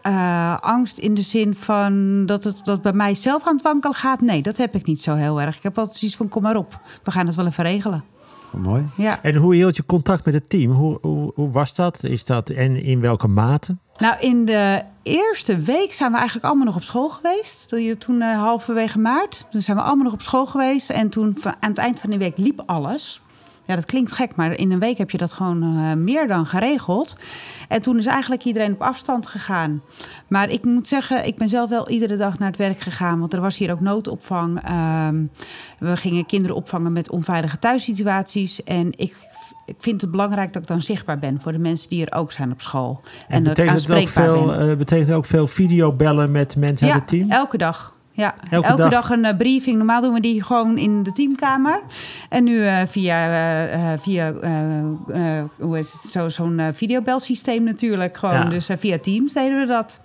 uh, 0.03 0.57
angst 0.59 0.97
in 0.97 1.13
de 1.13 1.21
zin 1.21 1.55
van 1.55 2.25
dat 2.25 2.43
het 2.43 2.55
dat 2.63 2.81
bij 2.81 2.93
mij 2.93 3.15
zelf 3.15 3.47
aan 3.47 3.53
het 3.53 3.63
wankelen 3.63 3.95
gaat. 3.95 4.21
Nee, 4.21 4.41
dat 4.41 4.57
heb 4.57 4.75
ik 4.75 4.85
niet 4.85 5.01
zo 5.01 5.15
heel 5.15 5.41
erg. 5.41 5.57
Ik 5.57 5.63
heb 5.63 5.77
altijd 5.77 5.97
zoiets 5.97 6.17
van: 6.17 6.29
kom 6.29 6.41
maar 6.41 6.55
op, 6.55 6.79
we 7.03 7.11
gaan 7.11 7.25
het 7.25 7.35
wel 7.35 7.45
even 7.45 7.63
regelen. 7.63 8.03
Mooi. 8.51 8.85
Ja. 8.95 9.21
En 9.21 9.35
hoe 9.35 9.55
hield 9.55 9.75
je 9.75 9.85
contact 9.85 10.25
met 10.25 10.33
het 10.33 10.49
team? 10.49 10.71
Hoe, 10.71 10.97
hoe, 11.01 11.31
hoe 11.35 11.51
was 11.51 11.75
dat? 11.75 12.03
Is 12.03 12.25
dat 12.25 12.49
en 12.49 12.83
in 12.83 12.99
welke 12.99 13.27
mate? 13.27 13.77
Nou, 13.97 14.19
in 14.19 14.45
de 14.45 14.81
eerste 15.03 15.57
week 15.57 15.93
zijn 15.93 16.11
we 16.11 16.17
eigenlijk 16.17 16.45
allemaal 16.45 16.65
nog 16.65 16.75
op 16.75 16.83
school 16.83 17.09
geweest. 17.09 17.75
Toen 17.99 18.15
uh, 18.15 18.39
halverwege 18.39 18.99
maart. 18.99 19.45
Toen 19.51 19.61
zijn 19.61 19.77
we 19.77 19.83
allemaal 19.83 20.03
nog 20.03 20.13
op 20.13 20.21
school 20.21 20.45
geweest. 20.45 20.89
En 20.89 21.09
toen 21.09 21.37
aan 21.43 21.69
het 21.69 21.77
eind 21.77 21.99
van 21.99 22.09
de 22.09 22.17
week 22.17 22.37
liep 22.37 22.63
alles. 22.65 23.21
Ja, 23.69 23.75
dat 23.75 23.85
klinkt 23.85 24.11
gek, 24.11 24.35
maar 24.35 24.51
in 24.55 24.71
een 24.71 24.79
week 24.79 24.97
heb 24.97 25.11
je 25.11 25.17
dat 25.17 25.33
gewoon 25.33 25.63
uh, 25.63 25.93
meer 25.93 26.27
dan 26.27 26.45
geregeld. 26.45 27.15
En 27.67 27.81
toen 27.81 27.97
is 27.97 28.05
eigenlijk 28.05 28.43
iedereen 28.43 28.73
op 28.73 28.81
afstand 28.81 29.27
gegaan. 29.27 29.81
Maar 30.27 30.49
ik 30.49 30.65
moet 30.65 30.87
zeggen, 30.87 31.25
ik 31.25 31.37
ben 31.37 31.49
zelf 31.49 31.69
wel 31.69 31.89
iedere 31.89 32.17
dag 32.17 32.39
naar 32.39 32.47
het 32.47 32.57
werk 32.57 32.79
gegaan. 32.79 33.19
Want 33.19 33.33
er 33.33 33.41
was 33.41 33.57
hier 33.57 33.71
ook 33.71 33.79
noodopvang. 33.79 34.69
Uh, 34.69 35.07
we 35.77 35.97
gingen 35.97 36.25
kinderen 36.25 36.55
opvangen 36.55 36.93
met 36.93 37.09
onveilige 37.09 37.59
thuissituaties. 37.59 38.63
En 38.63 38.91
ik 38.95 39.27
ik 39.65 39.75
vind 39.77 40.01
het 40.01 40.11
belangrijk 40.11 40.53
dat 40.53 40.61
ik 40.61 40.67
dan 40.67 40.81
zichtbaar 40.81 41.19
ben 41.19 41.41
voor 41.41 41.51
de 41.51 41.59
mensen 41.59 41.89
die 41.89 42.05
er 42.05 42.17
ook 42.17 42.31
zijn 42.31 42.51
op 42.51 42.61
school. 42.61 43.01
En, 43.27 43.35
en 43.35 43.43
betekent, 43.43 43.87
het 43.87 43.97
ook 43.97 44.07
veel, 44.07 44.69
uh, 44.69 44.75
betekent 44.77 45.11
ook 45.11 45.25
veel 45.25 45.47
videobellen 45.47 46.31
met 46.31 46.55
mensen 46.55 46.87
ja, 46.87 46.93
uit 46.93 47.01
het 47.01 47.09
team? 47.09 47.31
elke 47.31 47.57
dag. 47.57 47.97
Ja, 48.19 48.33
elke, 48.49 48.67
elke 48.67 48.81
dag. 48.81 48.89
dag. 48.89 49.09
een 49.09 49.25
uh, 49.25 49.37
briefing. 49.37 49.77
Normaal 49.77 50.01
doen 50.01 50.13
we 50.13 50.19
die 50.19 50.43
gewoon 50.43 50.77
in 50.77 51.03
de 51.03 51.11
teamkamer. 51.11 51.81
En 52.29 52.43
nu 52.43 52.55
uh, 52.55 52.77
via, 52.85 53.27
uh, 53.73 53.99
via 54.01 54.33
hoe 55.59 55.79
is 55.79 55.91
het, 55.91 56.11
zo, 56.11 56.29
zo'n 56.29 56.61
videobelsysteem 56.73 57.63
natuurlijk. 57.63 58.17
Gewoon. 58.17 58.35
Ja. 58.35 58.49
Dus 58.49 58.69
via 58.77 58.99
Teams 58.99 59.33
deden 59.33 59.59
we 59.59 59.65
dat. 59.65 59.99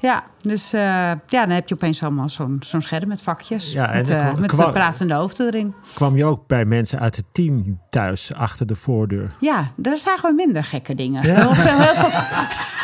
Ja, 0.00 0.24
dus 0.40 0.70
ja, 0.70 1.20
dan 1.26 1.50
heb 1.50 1.68
je 1.68 1.74
opeens 1.74 2.02
allemaal 2.02 2.28
zo'n 2.28 2.58
zo'n 2.60 2.82
scherm 2.82 3.08
met 3.08 3.22
vakjes. 3.22 3.72
Ja, 3.72 3.92
met 3.92 4.08
kwam, 4.08 4.40
met 4.40 4.50
kwam, 4.50 4.70
pratende 4.70 5.14
hoofden 5.14 5.46
erin. 5.46 5.74
Kwam 5.94 6.16
je 6.16 6.24
ook 6.24 6.46
bij 6.46 6.64
mensen 6.64 7.00
uit 7.00 7.16
het 7.16 7.24
team 7.32 7.80
thuis 7.90 8.34
achter 8.34 8.66
de 8.66 8.76
voordeur? 8.76 9.30
Ja, 9.40 9.70
daar 9.76 9.96
zagen 9.96 10.28
we 10.28 10.34
minder 10.34 10.64
gekke 10.64 10.94
dingen. 10.94 11.26
Ja. 11.26 11.48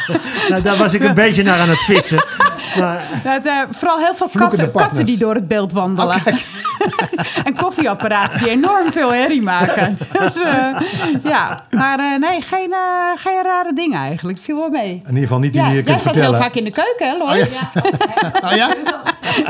Nou, 0.49 0.63
daar 0.63 0.77
was 0.77 0.95
ik 0.95 1.03
een 1.03 1.15
beetje 1.25 1.43
naar 1.43 1.61
aan 1.61 1.69
het 1.69 1.79
vissen. 1.79 2.25
Maar... 2.81 3.05
Het, 3.23 3.47
uh, 3.47 3.63
vooral 3.71 3.99
heel 3.99 4.15
veel 4.15 4.29
katten, 4.33 4.73
katten, 4.73 5.07
die 5.07 5.19
door 5.19 5.35
het 5.35 5.49
beeld 5.49 5.73
wandelen. 5.73 6.21
en 7.47 7.57
koffieapparaten 7.57 8.39
die 8.39 8.49
enorm 8.49 8.93
veel 8.93 9.13
herrie 9.13 9.43
maken. 9.43 9.99
dus, 10.19 10.37
uh, 10.37 10.81
ja, 11.23 11.65
maar 11.71 12.01
uh, 12.01 12.19
nee, 12.19 12.43
geen, 12.43 12.75
geen 13.15 13.43
rare 13.43 13.73
dingen 13.75 13.99
eigenlijk. 13.99 14.39
Viel 14.39 14.57
wel 14.57 14.69
mee. 14.69 14.91
In 14.93 15.09
ieder 15.09 15.23
geval 15.23 15.39
niet 15.39 15.53
die 15.53 15.61
ja, 15.61 15.69
je 15.69 15.75
kunt 15.75 15.89
jij 15.89 15.99
vertellen. 15.99 16.31
heel 16.31 16.39
vaak 16.39 16.55
in 16.55 16.65
de 16.65 16.71
keuken, 16.71 17.09
hè, 17.09 17.17
Lois? 17.17 17.55
Oh, 17.55 17.83
ja. 18.41 18.41
oh, 18.49 18.57
ja? 18.57 18.75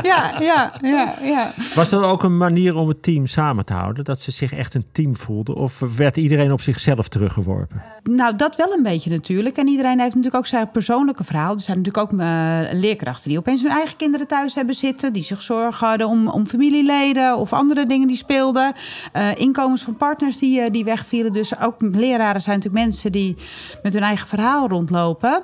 ja, 0.01 0.31
ja, 0.39 0.71
ja, 0.81 1.13
ja. 1.21 1.51
Was 1.75 1.89
dat 1.89 2.03
ook 2.03 2.23
een 2.23 2.37
manier 2.37 2.75
om 2.75 2.87
het 2.87 3.03
team 3.03 3.25
samen 3.25 3.65
te 3.65 3.73
houden? 3.73 4.03
Dat 4.03 4.19
ze 4.19 4.31
zich 4.31 4.53
echt 4.53 4.73
een 4.73 4.85
team 4.91 5.15
voelden? 5.15 5.55
Of 5.55 5.79
werd 5.97 6.17
iedereen 6.17 6.51
op 6.51 6.61
zichzelf 6.61 7.07
teruggeworpen? 7.07 7.81
Nou, 8.03 8.35
dat 8.35 8.55
wel 8.55 8.73
een 8.73 8.83
beetje 8.83 9.09
natuurlijk. 9.09 9.57
En 9.57 9.67
iedereen 9.67 9.99
heeft 9.99 10.15
natuurlijk 10.15 10.35
ook 10.35 10.47
zijn 10.47 10.71
persoonlijke 10.71 11.23
verhaal. 11.23 11.53
Er 11.53 11.59
zijn 11.59 11.77
natuurlijk 11.77 12.11
ook 12.11 12.19
uh, 12.19 12.59
leerkrachten 12.71 13.29
die 13.29 13.37
opeens 13.37 13.61
hun 13.61 13.71
eigen 13.71 13.95
kinderen 13.95 14.27
thuis 14.27 14.55
hebben 14.55 14.75
zitten. 14.75 15.13
Die 15.13 15.23
zich 15.23 15.41
zorgen 15.41 15.87
hadden 15.87 16.07
om, 16.07 16.27
om 16.27 16.47
familieleden 16.47 17.28
of 17.37 17.53
andere 17.53 17.85
dingen 17.85 18.07
die 18.07 18.17
speelden. 18.17 18.73
Uh, 19.15 19.35
inkomens 19.35 19.81
van 19.81 19.97
partners 19.97 20.37
die, 20.37 20.59
uh, 20.59 20.65
die 20.71 20.83
wegvielen. 20.83 21.33
Dus 21.33 21.59
ook 21.59 21.75
leraren 21.79 22.41
zijn 22.41 22.55
natuurlijk 22.55 22.85
mensen 22.85 23.11
die 23.11 23.37
met 23.83 23.93
hun 23.93 24.03
eigen 24.03 24.27
verhaal 24.27 24.67
rondlopen. 24.67 25.43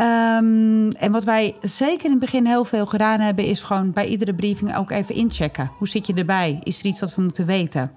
Um, 0.00 0.90
en 0.90 1.12
wat 1.12 1.24
wij 1.24 1.56
zeker 1.60 2.04
in 2.04 2.10
het 2.10 2.20
begin 2.20 2.46
heel 2.46 2.64
veel 2.64 2.86
gedaan 2.86 3.20
hebben, 3.20 3.44
is 3.44 3.62
gewoon 3.62 3.92
bij 3.92 4.06
iedere 4.06 4.34
briefing 4.34 4.76
ook 4.76 4.90
even 4.90 5.14
inchecken. 5.14 5.70
Hoe 5.78 5.88
zit 5.88 6.06
je 6.06 6.14
erbij? 6.14 6.58
Is 6.62 6.78
er 6.78 6.86
iets 6.86 7.00
wat 7.00 7.14
we 7.14 7.22
moeten 7.22 7.46
weten? 7.46 7.92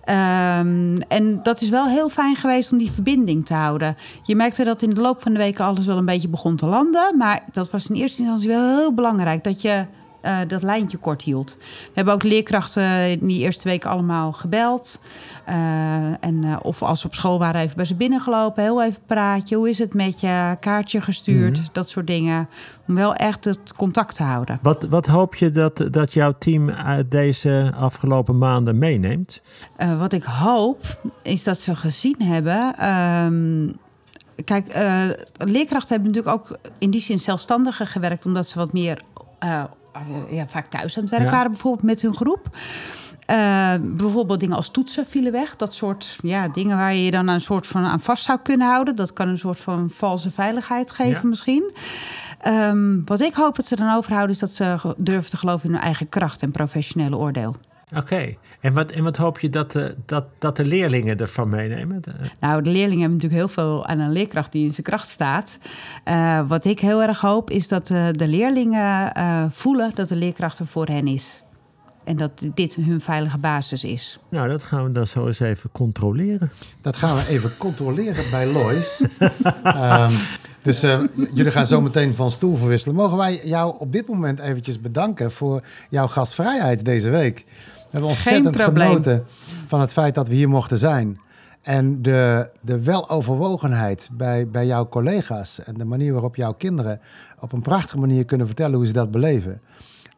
Um, 0.00 1.02
en 1.08 1.40
dat 1.42 1.60
is 1.60 1.68
wel 1.68 1.86
heel 1.86 2.08
fijn 2.08 2.36
geweest 2.36 2.72
om 2.72 2.78
die 2.78 2.90
verbinding 2.90 3.46
te 3.46 3.54
houden. 3.54 3.96
Je 4.22 4.36
merkte 4.36 4.64
dat 4.64 4.82
in 4.82 4.90
de 4.90 5.00
loop 5.00 5.22
van 5.22 5.32
de 5.32 5.38
weken 5.38 5.64
alles 5.64 5.86
wel 5.86 5.96
een 5.96 6.04
beetje 6.04 6.28
begon 6.28 6.56
te 6.56 6.66
landen. 6.66 7.16
Maar 7.16 7.42
dat 7.52 7.70
was 7.70 7.88
in 7.88 7.94
eerste 7.94 8.20
instantie 8.20 8.48
wel 8.48 8.76
heel 8.76 8.92
belangrijk. 8.92 9.44
Dat 9.44 9.62
je 9.62 9.84
eh, 10.20 10.38
dat 10.48 10.62
lijntje 10.62 10.98
kort 10.98 11.22
hield. 11.22 11.56
We 11.58 11.90
hebben 11.94 12.14
ook 12.14 12.22
leerkrachten 12.22 13.10
in 13.10 13.26
die 13.26 13.40
eerste 13.40 13.68
week 13.68 13.84
allemaal 13.84 14.32
gebeld. 14.32 15.00
Uh, 15.48 15.54
en 16.24 16.42
uh, 16.42 16.56
of 16.62 16.82
als 16.82 17.00
ze 17.00 17.06
op 17.06 17.14
school 17.14 17.38
waren, 17.38 17.60
even 17.60 17.76
bij 17.76 17.84
ze 17.84 17.94
binnengelopen. 17.94 18.62
Heel 18.62 18.82
even 18.82 19.02
praatje. 19.06 19.56
Hoe 19.56 19.68
is 19.68 19.78
het 19.78 19.94
met 19.94 20.20
je? 20.20 20.56
Kaartje 20.60 21.00
gestuurd. 21.00 21.56
Mm 21.56 21.62
-hmm. 21.62 21.72
Dat 21.72 21.88
soort 21.88 22.06
dingen. 22.06 22.46
Om 22.88 22.94
wel 22.94 23.14
echt 23.14 23.44
het 23.44 23.72
contact 23.76 24.14
te 24.14 24.22
houden. 24.22 24.58
Wat, 24.62 24.86
wat 24.90 25.06
hoop 25.06 25.34
je 25.34 25.50
dat, 25.50 25.86
dat 25.90 26.12
jouw 26.12 26.34
team 26.38 26.70
uit 26.70 27.10
deze 27.10 27.72
afgelopen 27.76 28.38
maanden 28.38 28.78
meeneemt? 28.78 29.42
Wat 29.98 30.12
ik 30.12 30.22
hoop, 30.22 30.98
is 31.22 31.44
dat 31.44 31.58
ze 31.58 31.76
gezien 31.76 32.22
hebben... 32.22 32.88
Um, 32.88 33.76
Kijk, 34.44 34.66
leerkrachten 35.38 35.88
hebben 35.88 36.12
natuurlijk 36.12 36.36
ook 36.36 36.58
in 36.78 36.90
die 36.90 37.00
zin 37.00 37.18
zelfstandiger 37.18 37.86
gewerkt, 37.86 38.26
omdat 38.26 38.48
ze 38.48 38.58
wat 38.58 38.72
meer 38.72 39.02
uh, 39.44 39.64
ja, 40.30 40.46
vaak 40.46 40.66
thuis 40.66 40.96
aan 40.96 41.02
het 41.02 41.12
werk 41.12 41.24
ja. 41.24 41.30
waren, 41.30 41.50
bijvoorbeeld 41.50 41.84
met 41.84 42.02
hun 42.02 42.14
groep. 42.14 42.48
Uh, 43.30 43.74
bijvoorbeeld 43.80 44.40
dingen 44.40 44.56
als 44.56 44.70
toetsen 44.70 45.06
vielen 45.06 45.32
weg. 45.32 45.56
Dat 45.56 45.74
soort 45.74 46.18
ja, 46.22 46.48
dingen 46.48 46.76
waar 46.76 46.94
je 46.94 47.04
je 47.04 47.10
dan 47.10 47.28
een 47.28 47.40
soort 47.40 47.66
van 47.66 47.84
aan 47.84 48.00
vast 48.00 48.24
zou 48.24 48.38
kunnen 48.42 48.66
houden. 48.66 48.96
Dat 48.96 49.12
kan 49.12 49.28
een 49.28 49.38
soort 49.38 49.60
van 49.60 49.90
valse 49.90 50.30
veiligheid 50.30 50.90
geven, 50.90 51.22
ja. 51.22 51.28
misschien. 51.28 51.72
Um, 52.46 53.02
wat 53.04 53.20
ik 53.20 53.34
hoop 53.34 53.56
dat 53.56 53.66
ze 53.66 53.76
dan 53.76 53.94
overhouden, 53.94 54.34
is 54.34 54.40
dat 54.40 54.50
ze 54.50 54.94
durven 54.96 55.30
te 55.30 55.36
geloven 55.36 55.68
in 55.68 55.74
hun 55.74 55.84
eigen 55.84 56.08
kracht 56.08 56.42
en 56.42 56.50
professionele 56.50 57.16
oordeel. 57.16 57.56
Oké, 57.90 58.00
okay. 58.00 58.38
en, 58.60 58.72
wat, 58.72 58.90
en 58.90 59.04
wat 59.04 59.16
hoop 59.16 59.38
je 59.38 59.50
dat 59.50 59.70
de, 59.70 59.94
dat, 60.06 60.24
dat 60.38 60.56
de 60.56 60.64
leerlingen 60.64 61.18
ervan 61.18 61.48
meenemen? 61.48 62.02
De... 62.02 62.12
Nou, 62.40 62.62
de 62.62 62.70
leerlingen 62.70 63.00
hebben 63.00 63.18
natuurlijk 63.18 63.42
heel 63.42 63.64
veel 63.64 63.86
aan 63.86 63.98
een 63.98 64.12
leerkracht 64.12 64.52
die 64.52 64.64
in 64.64 64.72
zijn 64.72 64.86
kracht 64.86 65.08
staat. 65.08 65.58
Uh, 66.08 66.48
wat 66.48 66.64
ik 66.64 66.80
heel 66.80 67.02
erg 67.02 67.20
hoop, 67.20 67.50
is 67.50 67.68
dat 67.68 67.90
uh, 67.90 68.08
de 68.12 68.28
leerlingen 68.28 69.12
uh, 69.16 69.44
voelen 69.50 69.90
dat 69.94 70.08
de 70.08 70.16
leerkracht 70.16 70.58
er 70.58 70.66
voor 70.66 70.86
hen 70.86 71.06
is. 71.06 71.42
En 72.04 72.16
dat 72.16 72.30
dit 72.54 72.74
hun 72.74 73.00
veilige 73.00 73.38
basis 73.38 73.84
is. 73.84 74.18
Nou, 74.28 74.48
dat 74.48 74.62
gaan 74.62 74.84
we 74.84 74.92
dan 74.92 75.06
zo 75.06 75.26
eens 75.26 75.40
even 75.40 75.70
controleren. 75.72 76.50
Dat 76.80 76.96
gaan 76.96 77.16
we 77.16 77.26
even 77.26 77.56
controleren 77.56 78.24
bij 78.30 78.46
Lois. 78.46 79.02
um, 79.64 80.10
dus 80.62 80.84
uh, 80.84 81.00
jullie 81.34 81.50
gaan 81.50 81.66
zo 81.66 81.80
meteen 81.80 82.14
van 82.14 82.30
stoel 82.30 82.56
verwisselen. 82.56 82.96
Mogen 82.96 83.16
wij 83.16 83.40
jou 83.44 83.78
op 83.78 83.92
dit 83.92 84.08
moment 84.08 84.38
eventjes 84.38 84.80
bedanken 84.80 85.30
voor 85.30 85.62
jouw 85.90 86.06
gastvrijheid 86.06 86.84
deze 86.84 87.10
week? 87.10 87.46
We 87.90 87.96
hebben 87.96 88.10
ontzettend 88.10 88.60
genoten 88.60 89.24
van 89.66 89.80
het 89.80 89.92
feit 89.92 90.14
dat 90.14 90.28
we 90.28 90.34
hier 90.34 90.48
mochten 90.48 90.78
zijn. 90.78 91.20
En 91.62 92.02
de, 92.02 92.50
de 92.60 92.82
weloverwogenheid 92.82 94.08
bij, 94.12 94.48
bij 94.48 94.66
jouw 94.66 94.88
collega's 94.88 95.64
en 95.64 95.74
de 95.74 95.84
manier 95.84 96.12
waarop 96.12 96.36
jouw 96.36 96.52
kinderen 96.52 97.00
op 97.38 97.52
een 97.52 97.62
prachtige 97.62 97.98
manier 97.98 98.24
kunnen 98.24 98.46
vertellen 98.46 98.76
hoe 98.76 98.86
ze 98.86 98.92
dat 98.92 99.10
beleven. 99.10 99.60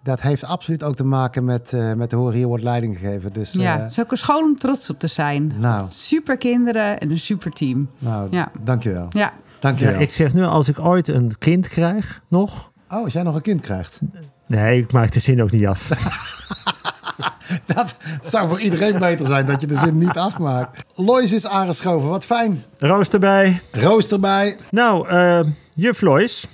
Dat 0.02 0.20
heeft 0.20 0.44
absoluut 0.44 0.82
ook 0.82 0.96
te 0.96 1.04
maken 1.04 1.44
met, 1.44 1.72
uh, 1.72 1.92
met 1.92 2.10
de 2.10 2.16
horen 2.16 2.34
hier 2.34 2.46
wordt 2.46 2.62
leiding 2.62 2.98
gegeven. 2.98 3.32
Dus, 3.32 3.52
ja, 3.52 3.78
het 3.78 3.90
is 3.90 4.00
ook 4.00 4.10
een 4.10 4.18
school 4.18 4.42
om 4.42 4.58
trots 4.58 4.90
op 4.90 4.98
te 4.98 5.06
zijn. 5.06 5.52
Nou. 5.58 5.88
Super 5.92 6.36
kinderen 6.36 7.00
en 7.00 7.10
een 7.10 7.18
super 7.18 7.50
team. 7.50 7.90
Nou, 7.98 8.28
ja. 8.30 8.50
dankjewel. 8.60 9.06
Ja. 9.10 9.32
Dankjewel. 9.58 9.94
Ja, 9.94 10.00
ik 10.00 10.12
zeg 10.12 10.34
nu, 10.34 10.42
als 10.42 10.68
ik 10.68 10.78
ooit 10.78 11.08
een 11.08 11.38
kind 11.38 11.68
krijg, 11.68 12.20
nog... 12.28 12.70
Oh, 12.90 13.04
als 13.04 13.12
jij 13.12 13.22
nog 13.22 13.34
een 13.34 13.42
kind 13.42 13.60
krijgt? 13.60 13.98
Nee, 14.46 14.80
ik 14.80 14.92
maak 14.92 15.12
de 15.12 15.20
zin 15.20 15.42
ook 15.42 15.50
niet 15.50 15.66
af. 15.66 15.88
dat 17.74 17.96
zou 18.22 18.48
voor 18.48 18.60
iedereen 18.60 18.98
beter 18.98 19.26
zijn, 19.26 19.46
dat 19.46 19.60
je 19.60 19.66
de 19.66 19.76
zin 19.76 19.98
niet 19.98 20.18
afmaakt. 20.18 20.84
Lois 20.94 21.32
is 21.32 21.46
aangeschoven, 21.46 22.08
wat 22.08 22.24
fijn. 22.24 22.64
Roos 22.78 23.08
erbij. 23.08 23.60
Roos 23.72 24.08
erbij. 24.08 24.56
Nou, 24.70 25.08
uh, 25.08 25.40
juf 25.74 26.00
Lois. 26.00 26.46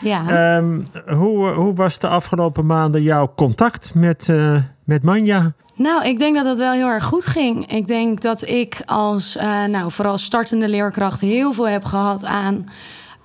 Ja. 0.00 0.56
Um, 0.56 0.86
hoe, 1.06 1.48
hoe 1.48 1.74
was 1.74 1.98
de 1.98 2.08
afgelopen 2.08 2.66
maanden 2.66 3.02
jouw 3.02 3.32
contact 3.36 3.94
met, 3.94 4.28
uh, 4.30 4.58
met 4.84 5.02
Manja? 5.02 5.52
Nou, 5.74 6.04
ik 6.04 6.18
denk 6.18 6.34
dat 6.34 6.44
dat 6.44 6.58
wel 6.58 6.72
heel 6.72 6.88
erg 6.88 7.04
goed 7.04 7.26
ging. 7.26 7.70
Ik 7.72 7.86
denk 7.86 8.22
dat 8.22 8.48
ik 8.48 8.82
als 8.86 9.36
uh, 9.36 9.64
nou, 9.64 9.92
vooral 9.92 10.18
startende 10.18 10.68
leerkracht 10.68 11.20
heel 11.20 11.52
veel 11.52 11.68
heb 11.68 11.84
gehad 11.84 12.24
aan 12.24 12.66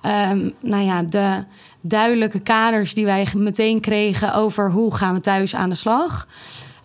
um, 0.02 0.52
nou 0.60 0.82
ja, 0.82 1.02
de 1.02 1.44
duidelijke 1.82 2.40
kaders 2.40 2.94
die 2.94 3.04
wij 3.04 3.26
meteen 3.36 3.80
kregen 3.80 4.34
over 4.34 4.70
hoe 4.70 4.94
gaan 4.94 5.14
we 5.14 5.20
thuis 5.20 5.54
aan 5.54 5.68
de 5.68 5.74
slag. 5.74 6.26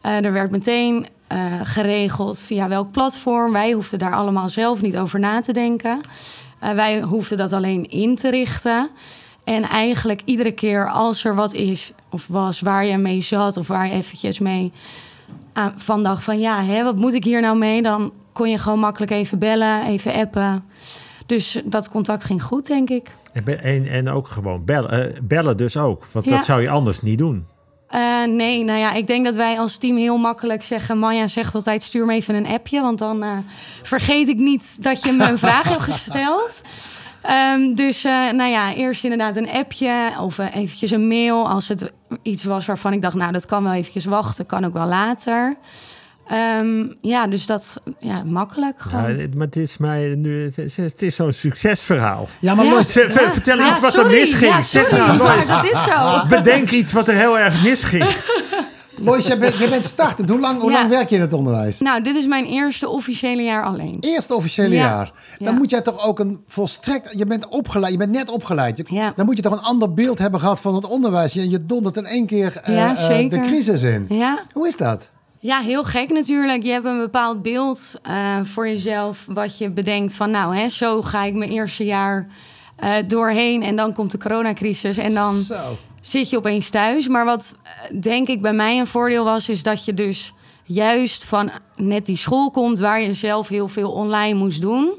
Uh, 0.05 0.25
er 0.25 0.33
werd 0.33 0.51
meteen 0.51 1.07
uh, 1.31 1.37
geregeld 1.63 2.39
via 2.39 2.67
welk 2.67 2.91
platform. 2.91 3.51
Wij 3.51 3.71
hoefden 3.71 3.99
daar 3.99 4.13
allemaal 4.13 4.49
zelf 4.49 4.81
niet 4.81 4.97
over 4.97 5.19
na 5.19 5.41
te 5.41 5.53
denken. 5.53 6.01
Uh, 6.63 6.71
wij 6.71 7.01
hoefden 7.01 7.37
dat 7.37 7.53
alleen 7.53 7.89
in 7.89 8.15
te 8.15 8.29
richten. 8.29 8.89
En 9.43 9.63
eigenlijk 9.63 10.21
iedere 10.25 10.51
keer 10.51 10.89
als 10.89 11.23
er 11.23 11.35
wat 11.35 11.53
is 11.53 11.91
of 12.09 12.27
was 12.27 12.59
waar 12.59 12.85
je 12.85 12.97
mee 12.97 13.21
zat 13.21 13.57
of 13.57 13.67
waar 13.67 13.87
je 13.87 13.93
eventjes 13.93 14.39
mee 14.39 14.71
van 15.75 16.03
dacht 16.03 16.23
van 16.23 16.39
ja, 16.39 16.63
hè, 16.63 16.83
wat 16.83 16.95
moet 16.95 17.13
ik 17.13 17.23
hier 17.23 17.41
nou 17.41 17.57
mee? 17.57 17.81
Dan 17.81 18.11
kon 18.33 18.49
je 18.49 18.57
gewoon 18.57 18.79
makkelijk 18.79 19.11
even 19.11 19.39
bellen, 19.39 19.85
even 19.85 20.13
appen. 20.13 20.63
Dus 21.27 21.61
dat 21.65 21.89
contact 21.89 22.23
ging 22.23 22.43
goed, 22.43 22.65
denk 22.65 22.89
ik. 22.89 23.11
En, 23.33 23.63
en, 23.63 23.87
en 23.87 24.09
ook 24.09 24.27
gewoon 24.27 24.65
bellen, 24.65 25.13
uh, 25.15 25.21
bellen 25.21 25.57
dus 25.57 25.77
ook, 25.77 26.05
want 26.11 26.25
ja. 26.25 26.31
dat 26.31 26.45
zou 26.45 26.61
je 26.61 26.69
anders 26.69 27.01
niet 27.01 27.17
doen. 27.17 27.45
Uh, 27.95 28.23
nee, 28.23 28.63
nou 28.63 28.79
ja, 28.79 28.93
ik 28.93 29.07
denk 29.07 29.25
dat 29.25 29.35
wij 29.35 29.59
als 29.59 29.77
team 29.77 29.97
heel 29.97 30.17
makkelijk 30.17 30.63
zeggen... 30.63 30.97
Manja 30.97 31.27
zegt 31.27 31.55
altijd, 31.55 31.83
stuur 31.83 32.05
me 32.05 32.13
even 32.13 32.35
een 32.35 32.47
appje... 32.47 32.81
want 32.81 32.97
dan 32.97 33.23
uh, 33.23 33.37
vergeet 33.83 34.27
ik 34.27 34.37
niet 34.37 34.83
dat 34.83 35.03
je 35.03 35.11
me 35.11 35.29
een 35.29 35.37
vraag 35.37 35.67
hebt 35.67 35.81
gesteld. 35.81 36.61
Um, 37.53 37.75
dus 37.85 38.05
uh, 38.05 38.31
nou 38.31 38.51
ja, 38.51 38.73
eerst 38.73 39.03
inderdaad 39.03 39.35
een 39.35 39.49
appje 39.49 40.11
of 40.21 40.37
eventjes 40.37 40.91
een 40.91 41.07
mail... 41.07 41.49
als 41.49 41.67
het 41.67 41.91
iets 42.21 42.43
was 42.43 42.65
waarvan 42.65 42.93
ik 42.93 43.01
dacht, 43.01 43.15
nou, 43.15 43.31
dat 43.31 43.45
kan 43.45 43.63
wel 43.63 43.73
eventjes 43.73 44.05
wachten... 44.05 44.45
kan 44.45 44.65
ook 44.65 44.73
wel 44.73 44.87
later. 44.87 45.57
Um, 46.31 46.95
ja, 47.01 47.27
dus 47.27 47.45
dat, 47.45 47.81
ja, 47.99 48.23
makkelijk 48.23 48.75
gewoon. 48.81 49.17
Ja, 49.17 49.27
maar 49.35 49.45
het 49.45 49.55
is 49.55 49.77
mij 49.77 50.15
nu, 50.15 50.43
het 50.43 50.57
is, 50.57 50.77
het 50.77 51.01
is 51.01 51.15
zo'n 51.15 51.31
succesverhaal. 51.31 52.27
Ja, 52.41 52.55
maar 52.55 52.65
ja, 52.65 52.83
vertel 52.83 53.57
ja, 53.57 53.69
iets 53.69 53.79
wat 53.79 53.91
sorry. 53.93 54.13
er 54.13 54.19
misging. 54.19 54.51
Ja, 54.51 54.61
zeg 54.61 54.91
nou, 54.91 55.17
Lois. 55.17 55.47
dat 55.47 55.63
is 55.63 55.83
zo. 55.83 56.21
Bedenk 56.35 56.71
iets 56.71 56.91
wat 56.93 57.07
er 57.07 57.15
heel 57.15 57.39
erg 57.39 57.63
misging. 57.63 58.05
Lois, 58.99 59.27
jij 59.27 59.37
bent, 59.37 59.57
jij 59.57 59.69
bent 59.69 59.83
startend. 59.85 60.29
Hoe 60.29 60.39
lang, 60.39 60.61
hoe 60.61 60.71
Ja. 60.71 60.77
lang 60.77 60.89
werk 60.89 61.09
je 61.09 61.15
in 61.15 61.21
het 61.21 61.33
onderwijs? 61.33 61.79
Nou, 61.79 62.01
dit 62.03 62.15
is 62.15 62.27
mijn 62.27 62.45
eerste 62.45 62.89
officiële 62.89 63.41
jaar 63.41 63.63
alleen. 63.63 63.97
Eerste 63.99 64.35
officiële 64.35 64.75
Ja. 64.75 64.81
jaar. 64.85 65.11
Dan 65.39 65.47
Ja. 65.53 65.57
moet 65.59 65.69
jij 65.69 65.81
toch 65.81 66.05
ook 66.05 66.19
een 66.19 66.39
volstrekt... 66.47 67.09
Je 67.17 67.25
bent 67.25 67.47
opgeleid, 67.47 67.91
je 67.91 67.97
bent 67.97 68.11
net 68.11 68.29
opgeleid. 68.29 68.77
Je- 68.77 68.85
Ja. 68.87 69.13
Dan 69.15 69.25
moet 69.25 69.35
je 69.35 69.41
toch 69.41 69.53
een 69.53 69.63
ander 69.63 69.93
beeld 69.93 70.17
hebben 70.19 70.39
gehad 70.39 70.59
van 70.59 70.75
het 70.75 70.87
onderwijs. 70.87 71.33
Je, 71.33 71.49
je 71.49 71.65
dondert 71.65 71.97
in 71.97 72.05
één 72.05 72.25
keer 72.25 72.59
eh, 72.63 72.75
Ja, 72.75 72.95
eh, 73.09 73.29
de 73.29 73.39
crisis 73.39 73.81
in. 73.83 74.05
Ja. 74.09 74.39
Hoe 74.53 74.67
is 74.67 74.77
dat? 74.77 75.09
Ja, 75.39 75.59
heel 75.59 75.83
gek 75.83 76.09
natuurlijk. 76.09 76.63
Je 76.63 76.71
hebt 76.71 76.85
een 76.85 76.97
bepaald 76.97 77.41
beeld 77.41 77.93
eh, 78.03 78.39
voor 78.43 78.67
jezelf 78.67 79.25
wat 79.27 79.57
je 79.57 79.69
bedenkt 79.69 80.15
van 80.15 80.31
nou, 80.31 80.55
hè, 80.55 80.69
zo 80.69 81.01
ga 81.01 81.23
ik 81.23 81.33
mijn 81.33 81.51
eerste 81.51 81.85
jaar 81.85 82.27
eh, 82.75 82.95
doorheen 83.07 83.63
en 83.63 83.75
dan 83.75 83.93
komt 83.93 84.11
de 84.11 84.17
coronacrisis 84.17 84.97
en 84.97 85.13
dan 85.13 85.35
Zo. 85.35 85.77
zit 86.01 86.29
je 86.29 86.37
opeens 86.37 86.69
thuis. 86.69 87.07
Maar 87.07 87.25
wat 87.25 87.57
eh, 87.63 88.01
denk 88.01 88.27
ik 88.27 88.41
bij 88.41 88.53
mij 88.53 88.79
een 88.79 88.87
voordeel 88.87 89.23
was, 89.23 89.49
is 89.49 89.63
dat 89.63 89.85
je 89.85 89.93
dus 89.93 90.33
juist 90.63 91.25
van 91.25 91.51
net 91.75 92.05
die 92.05 92.17
school 92.17 92.51
komt 92.51 92.79
waar 92.79 93.01
je 93.01 93.13
zelf 93.13 93.47
heel 93.47 93.67
veel 93.67 93.91
online 93.91 94.37
moest 94.39 94.61
doen. 94.61 94.93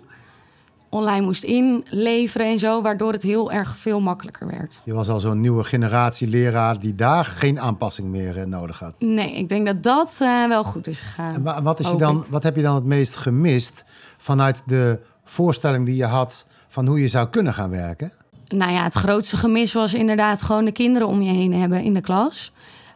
Online 0.91 1.21
moest 1.25 1.43
inleveren 1.45 2.47
en 2.47 2.59
zo, 2.59 2.83
waardoor 2.83 3.13
het 3.13 3.23
heel 3.23 3.53
erg 3.53 3.77
veel 3.77 4.01
makkelijker 4.01 4.47
werd. 4.47 4.81
Je 4.85 4.93
was 4.93 5.09
al 5.09 5.21
zo'n 5.21 5.41
nieuwe 5.41 5.65
generatie 5.65 6.29
leraar 6.29 6.81
die 6.81 6.95
daar 6.95 7.25
geen 7.25 7.61
aanpassing 7.61 8.09
meer 8.09 8.39
eh, 8.39 8.45
nodig 8.45 8.79
had. 8.79 8.95
Nee, 8.99 9.37
ik 9.37 9.49
denk 9.49 9.67
dat 9.67 9.83
dat 9.83 10.19
eh, 10.21 10.47
wel 10.49 10.65
goed 10.65 10.87
is 10.87 11.01
gegaan. 11.01 11.35
En 11.35 11.43
wa- 11.43 11.63
wat, 11.63 11.81
is 11.81 11.91
je 11.91 11.97
dan, 11.97 12.25
wat 12.29 12.43
heb 12.43 12.57
je 12.57 12.63
dan 12.63 12.75
het 12.75 12.85
meest 12.85 13.17
gemist 13.17 13.85
vanuit 14.19 14.63
de 14.67 14.99
voorstelling 15.25 15.87
die 15.87 15.97
je 15.97 16.05
had 16.05 16.47
van 16.69 16.87
hoe 16.87 17.01
je 17.01 17.09
zou 17.09 17.29
kunnen 17.29 17.55
gaan 17.55 17.71
werken? 17.71 18.13
Nou 18.49 18.73
ja, 18.73 18.83
het 18.83 18.95
grootste 18.95 19.37
gemis 19.37 19.73
was 19.73 19.95
inderdaad 19.95 20.43
gewoon 20.43 20.65
de 20.65 20.73
kinderen 20.73 21.09
om 21.09 21.23
je 21.23 21.31
heen 21.33 21.53
hebben 21.55 21.83
in 21.83 21.95
de 21.95 22.01
klas. 22.01 22.53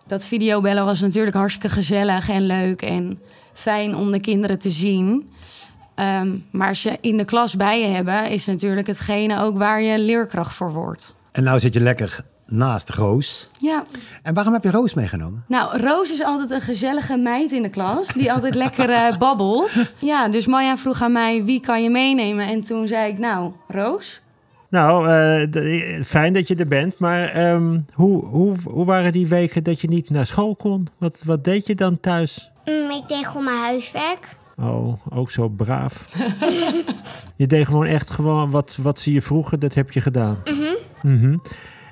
Dat 0.07 0.25
videobellen 0.25 0.85
was 0.85 1.01
natuurlijk 1.01 1.37
hartstikke 1.37 1.69
gezellig 1.69 2.29
en 2.29 2.47
leuk 2.47 2.83
en 2.83 3.19
fijn 3.53 3.97
om 3.97 4.11
de 4.11 4.21
kinderen 4.21 4.59
te 4.59 4.71
zien. 4.71 5.31
Ehm, 5.95 6.29
maar 6.51 6.77
ze 6.77 6.99
in 7.01 7.17
de 7.17 7.25
klas 7.25 7.57
bij 7.57 7.81
je 7.81 7.87
hebben, 7.87 8.31
is 8.31 8.47
natuurlijk 8.47 8.87
hetgene 8.87 9.41
ook 9.41 9.59
waar 9.59 9.83
je 9.83 9.99
leerkracht 9.99 10.55
voor 10.55 10.73
wordt. 10.73 11.15
En 11.33 11.45
nou 11.45 11.59
zit 11.61 11.75
je 11.75 11.81
lekker 11.81 12.21
naast 12.47 12.91
Roos. 12.91 13.49
Ja, 13.59 13.83
En 14.23 14.35
waarom 14.35 14.53
heb 14.53 14.63
je 14.63 14.71
Roos 14.71 14.95
meegenomen? 14.95 15.45
nou, 15.49 15.79
Roos 15.79 16.11
is 16.13 16.23
altijd 16.23 16.51
een 16.51 16.61
gezellige 16.61 17.17
meid 17.17 17.53
in 17.53 17.63
de 17.63 17.69
klas, 17.69 18.07
die 18.09 18.33
altijd 18.33 18.55
lekker 18.55 18.91
eh, 18.91 19.17
babbelt. 19.19 19.93
Ja, 19.99 20.29
dus 20.29 20.47
Maya 20.47 20.77
vroeg 20.79 21.03
aan 21.03 21.13
mij, 21.13 21.45
wie 21.45 21.61
kan 21.61 21.83
je 21.83 21.91
meenemen? 21.91 22.47
En 22.49 22.65
toen 22.65 22.87
zei 22.87 23.13
ik, 23.13 23.19
nou, 23.19 23.53
Roos. 23.69 24.21
Nou, 24.69 25.05
eh, 25.09 25.51
de- 25.51 26.01
fijn 26.05 26.33
dat 26.33 26.49
je 26.49 26.55
er 26.55 26.69
bent, 26.69 26.99
maar 26.99 27.29
ehm, 27.29 27.81
hoe, 27.93 28.25
hoe, 28.25 28.55
hoe 28.65 28.85
waren 28.85 29.13
die 29.13 29.27
weken 29.27 29.63
dat 29.65 29.81
je 29.81 29.89
niet 29.89 30.11
naar 30.11 30.27
school 30.27 30.57
kon? 30.57 30.89
Wat, 30.99 31.23
wat 31.25 31.45
deed 31.45 31.67
je 31.67 31.75
dan 31.75 32.01
thuis? 32.01 32.51
Mm, 32.65 32.91
ik 32.91 33.09
deed 33.09 33.27
gewoon 33.27 33.45
mijn 33.45 33.57
huiswerk. 33.59 34.27
Oh, 34.63 34.99
ook 35.15 35.31
zo 35.31 35.49
braaf. 35.49 36.09
je 37.37 37.47
deed 37.47 37.67
gewoon 37.67 37.87
echt 37.87 38.11
gewoon 38.11 38.51
wat, 38.51 38.79
wat 38.83 38.99
ze 38.99 39.13
je 39.13 39.23
vroegen, 39.23 39.61
dat 39.61 39.75
heb 39.75 39.93
je 39.93 40.01
gedaan. 40.01 40.39
Mhm. 41.03 41.37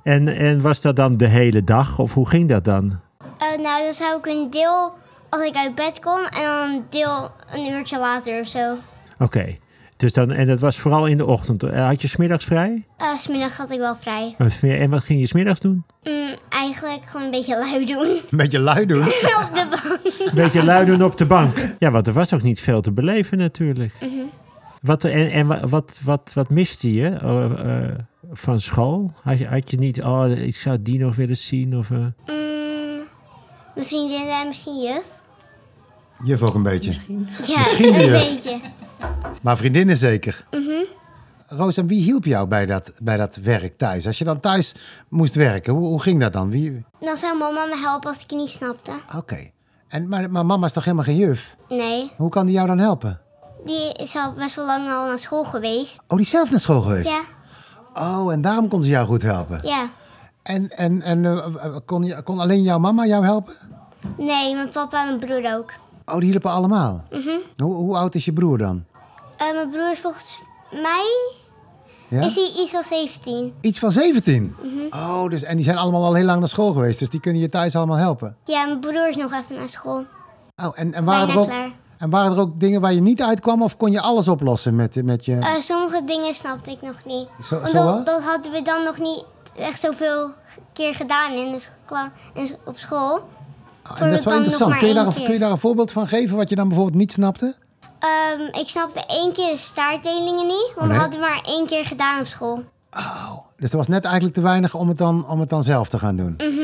En, 0.03 0.29
en 0.29 0.61
was 0.61 0.81
dat 0.81 0.97
dan 0.97 1.17
de 1.17 1.27
hele 1.27 1.65
dag 1.65 1.99
of 1.99 2.15
hoe 2.15 2.29
ging 2.29 2.49
dat 2.49 2.65
dan? 2.65 3.01
Eh, 3.19 3.63
nou, 3.63 3.85
dan 3.85 3.95
zou 3.95 4.19
ik 4.19 4.27
een 4.27 4.51
deel 4.51 4.93
als 5.29 5.43
ik 5.43 5.55
uit 5.55 5.75
bed 5.75 6.01
kom 6.01 6.19
en 6.25 6.43
dan 6.43 6.71
een 6.71 6.85
deel 6.91 7.31
een 7.55 7.73
uurtje 7.73 7.99
later 7.99 8.41
of 8.41 8.49
zo. 8.49 8.75
Oké. 9.19 9.57
Dus 10.01 10.13
dan, 10.13 10.31
en 10.33 10.47
dat 10.47 10.61
was 10.61 10.79
vooral 10.79 11.07
in 11.07 11.17
de 11.17 11.27
ochtend. 11.27 11.63
Eh, 11.63 11.87
Had 11.87 12.03
je 12.03 12.09
smiddags 12.09 12.45
vrij? 12.45 12.87
Uh, 13.01 13.19
smiddag 13.19 13.57
had 13.57 13.71
ik 13.73 13.79
wel 13.79 13.97
vrij. 14.01 14.35
Smi- 14.49 14.77
En 14.79 14.91
wat 14.91 15.03
ging 15.05 15.21
je 15.21 15.27
smiddags 15.27 15.61
doen? 15.61 15.85
Mm, 16.05 16.13
eigenlijk 16.49 17.01
gewoon 17.07 17.25
een 17.25 17.31
beetje 17.31 17.57
lui 17.59 17.85
doen. 17.87 18.07
Een 18.31 18.37
beetje 18.39 18.59
lui 18.59 18.87
doen. 18.87 19.03
Op 19.47 19.51
de 19.55 19.67
bank. 19.71 20.01
Een 20.29 20.35
beetje 20.35 20.65
lui 20.65 20.85
doen 20.85 21.03
op 21.03 21.17
de 21.19 21.27
bank. 21.27 21.57
Ja, 21.79 21.91
want 21.91 22.07
er 22.07 22.13
was 22.13 22.35
ook 22.35 22.43
niet 22.43 22.61
veel 22.61 22.81
te 22.81 22.93
beleven 22.93 23.39
natuurlijk. 23.39 23.93
Wat, 24.83 25.05
en 25.05 25.31
en 25.31 25.47
wa- 25.47 25.67
wat, 25.69 26.01
wat, 26.05 26.31
wat 26.35 26.51
miste 26.51 26.93
je 26.95 27.07
eh, 27.09 27.45
eh, 27.45 27.95
van 28.33 28.61
school? 28.61 29.13
Had 29.23 29.39
je, 29.39 29.47
had 29.47 29.71
je 29.71 29.79
niet, 29.79 30.03
oh, 30.03 30.31
ik 30.31 30.57
zou 30.57 30.83
die 30.83 30.99
nog 30.99 31.17
willen 31.17 31.37
zien? 31.37 31.77
Of, 31.77 31.91
eh, 31.91 31.97
Mm, 31.99 32.07
mijn 33.75 33.87
vriendin 33.87 34.29
en 34.29 34.49
misschien 34.49 34.81
juf. 34.83 35.03
Juf 36.25 36.43
ook 36.43 36.55
een 36.55 36.63
beetje. 36.63 36.91
Ja, 37.47 37.59
Misschien 37.59 37.93
de 37.93 37.99
een 38.05 38.11
juf. 38.11 38.29
beetje. 38.35 38.61
Maar 39.43 39.57
vriendinnen 39.57 39.97
zeker. 39.97 40.45
Roos, 41.49 41.77
en 41.77 41.87
wie 41.87 42.03
hielp 42.03 42.25
jou 42.25 42.47
bij 42.49 42.67
dat, 42.67 42.93
bij 43.03 43.17
dat 43.17 43.37
werk 43.37 43.79
thuis? 43.79 44.07
Als 44.07 44.19
je 44.19 44.25
dan 44.25 44.41
thuis 44.41 44.75
moest 45.09 45.35
werken, 45.35 45.73
hoe, 45.73 45.87
hoe 45.87 46.03
ging 46.03 46.21
dat 46.21 46.33
dan? 46.33 46.51
Wie... 46.51 46.85
Dan 47.01 47.17
zou 47.17 47.39
mama 47.39 47.65
me 47.65 47.77
helpen 47.77 48.11
als 48.11 48.23
ik 48.23 48.31
niet 48.31 48.49
snapte. 48.49 48.91
Oké. 49.17 49.51
En 49.89 50.09
Maar, 50.09 50.31
maar 50.31 50.47
mama 50.47 50.67
is 50.67 50.73
toch 50.73 50.85
helemaal 50.85 51.05
geen 51.05 51.17
juf? 51.17 51.57
Nee, 51.69 52.13
Hoe 52.17 52.29
kan 52.31 52.47
die 52.47 52.55
jou 52.55 52.67
dan 52.67 52.79
helpen? 52.79 53.21
die 53.65 53.93
is 53.93 54.17
al 54.17 54.33
best 54.33 54.55
wel 54.55 54.67
lang 54.67 54.91
al 54.91 55.07
naar 55.07 55.19
school 55.19 55.45
geweest. 55.45 55.97
Oh, 56.07 56.17
die 56.17 56.21
is 56.21 56.31
zelf 56.31 56.51
naar 56.51 56.61
school 56.61 56.81
geweest? 56.81 57.09
Ja, 57.09 57.21
Oh, 57.95 58.33
en 58.33 58.41
daarom 58.41 58.69
kon 58.69 58.83
ze 58.83 58.89
jou 58.89 59.07
goed 59.07 59.23
helpen. 59.23 59.61
ja. 59.63 59.91
En, 60.43 60.69
en, 60.69 61.03
en 61.03 61.25
eh, 61.25 61.37
eh, 61.37 61.77
kon, 61.87 62.23
kon 62.25 62.39
alleen 62.39 62.63
jouw 62.63 62.79
mama 62.79 63.07
jou 63.07 63.25
helpen? 63.25 63.55
Nee, 64.17 64.55
mijn 64.55 64.71
papa 64.71 65.01
en 65.01 65.07
mijn 65.07 65.19
broer 65.19 65.57
ook. 65.57 65.73
Oh, 66.05 66.19
die 66.19 66.29
hielpen 66.31 66.51
allemaal? 66.51 67.05
hoe, 67.57 67.75
hoe 67.75 67.97
oud 67.97 68.15
is 68.15 68.25
je 68.25 68.33
broer 68.33 68.59
dan? 68.59 68.85
Eh, 69.41 69.53
mijn 69.55 69.71
broer 69.71 69.93
is 69.93 69.99
volgens 70.01 70.39
mij 70.71 71.05
Ja? 72.09 72.27
is 72.27 72.35
hij 72.35 72.51
iets 72.63 72.71
van 72.71 72.85
17. 72.85 73.55
Iets 73.61 73.79
van 73.79 73.91
17? 73.91 74.57
Oh, 74.91 75.29
dus, 75.29 75.43
en 75.43 75.57
die 75.57 75.65
zijn 75.65 75.77
allemaal 75.77 76.05
al 76.05 76.15
heel 76.15 76.25
lang 76.25 76.39
naar 76.39 76.49
school 76.49 76.73
geweest, 76.73 76.99
dus 76.99 77.09
die 77.09 77.21
kunnen 77.21 77.41
je 77.41 77.49
thuis 77.49 77.77
allemaal 77.77 77.97
helpen? 77.97 78.37
Ja, 78.45 78.65
mijn 78.65 78.81
broer 78.81 79.09
is 79.09 79.17
nog 79.17 79.33
even 79.33 79.57
naar 79.57 79.69
school. 79.69 80.05
Oh, 80.57 80.71
en, 80.75 80.95
en, 80.95 81.05
waren 81.05 81.29
er 81.29 81.39
ook, 81.39 81.47
klaar. 81.47 81.71
en 81.99 82.11
waren 82.11 82.33
er 82.33 82.39
ook 82.41 82.61
dingen 82.61 82.81
waar 82.81 82.93
je 82.93 83.01
niet 83.01 83.23
uitkwam 83.23 83.63
of 83.63 83.77
kon 83.77 83.93
je 83.93 84.01
alles 84.01 84.29
oplossen 84.29 84.75
met, 84.75 85.05
met 85.05 85.25
je... 85.25 85.37
Eh, 85.37 85.55
sommige 85.63 86.05
dingen 86.05 86.35
snapte 86.35 86.71
ik 86.71 86.83
nog 86.83 86.97
niet. 87.05 87.29
Zo- 87.45 87.57
Want 87.61 87.69
zo 87.69 87.85
dat, 87.85 88.07
dat 88.07 88.23
hadden 88.23 88.53
we 88.53 88.63
dan 88.63 88.85
nog 88.85 88.99
niet 88.99 89.25
echt 89.57 89.81
zoveel 89.81 90.31
keer 90.73 90.95
gedaan 90.95 91.33
in 91.33 91.53
de 91.53 91.61
in, 92.35 92.57
op 92.65 92.79
school. 92.79 93.15
Oh, 93.91 94.01
en 94.01 94.11
dat 94.11 94.19
is 94.19 94.25
wel 94.25 94.35
interessant. 94.35 94.77
Kun 94.77 94.89
je, 94.89 94.95
daar, 94.95 95.13
kun 95.13 95.33
je 95.33 95.39
daar 95.39 95.51
een 95.51 95.59
voorbeeld 95.59 95.91
van 95.91 96.07
geven 96.09 96.37
wat 96.37 96.49
je 96.49 96.55
dan 96.55 96.69
bijvoorbeeld 96.69 96.97
niet 96.99 97.13
snapte? 97.13 97.55
Ehm, 98.01 98.61
ik 98.61 98.69
snapte 98.69 99.05
één 99.07 99.33
keer 99.33 99.53
de 99.53 99.59
staartdelingen 99.59 100.47
niet, 100.47 100.73
want 100.75 100.89
nee? 100.89 100.97
we 100.97 101.03
hadden 101.03 101.21
maar 101.21 101.41
één 101.47 101.67
keer 101.67 101.85
gedaan 101.87 102.21
op 102.21 102.27
school. 102.27 102.65
Dus 103.57 103.71
er 103.71 103.77
was 103.77 103.89
net 103.89 104.05
eigenlijk 104.05 104.35
te 104.35 104.41
weinig 104.41 104.75
om 104.75 104.89
het 104.89 104.99
dan, 104.99 105.29
om 105.29 105.41
het 105.41 105.49
dan 105.49 105.65
zelf 105.65 105.89
te 105.89 105.99
gaan 105.99 106.17
doen. 106.17 106.35
Mhm. 106.37 106.61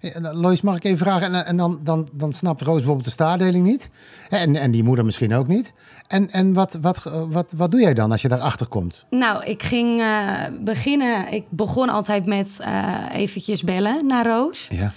Eh, 0.00 0.16
en, 0.16 0.24
eh, 0.24 0.40
Lois, 0.40 0.60
mag 0.60 0.76
ik 0.76 0.84
even 0.84 0.98
vragen? 0.98 1.34
En, 1.34 1.46
en 1.46 1.56
dan, 1.56 1.78
dan, 1.82 2.08
dan 2.12 2.32
snapt 2.32 2.62
Roos 2.62 2.76
bijvoorbeeld 2.76 3.04
de 3.04 3.10
staardeling 3.12 3.64
niet. 3.66 3.90
Hè, 4.28 4.36
En, 4.36 4.56
en 4.56 4.70
die 4.70 4.82
moeder 4.84 5.04
misschien 5.04 5.34
ook 5.34 5.46
niet. 5.46 5.72
En, 6.08 6.30
en 6.30 6.52
wat, 6.52 6.78
wat, 6.80 7.06
eh, 7.06 7.22
wat, 7.28 7.52
wat 7.56 7.70
doe 7.70 7.80
jij 7.80 7.94
dan 7.94 8.10
als 8.10 8.22
je 8.22 8.28
daarachter 8.28 8.66
komt? 8.66 9.04
Nou, 9.10 9.44
ik 9.44 9.62
ging 9.62 10.00
eh, 10.00 10.40
beginnen. 10.60 11.32
Ik 11.32 11.44
begon 11.50 11.88
altijd 11.88 12.26
met 12.26 12.58
eh, 12.60 12.94
eventjes 13.12 13.62
bellen 13.62 14.06
naar 14.06 14.26
Roos. 14.26 14.68
Ja. 14.70 14.92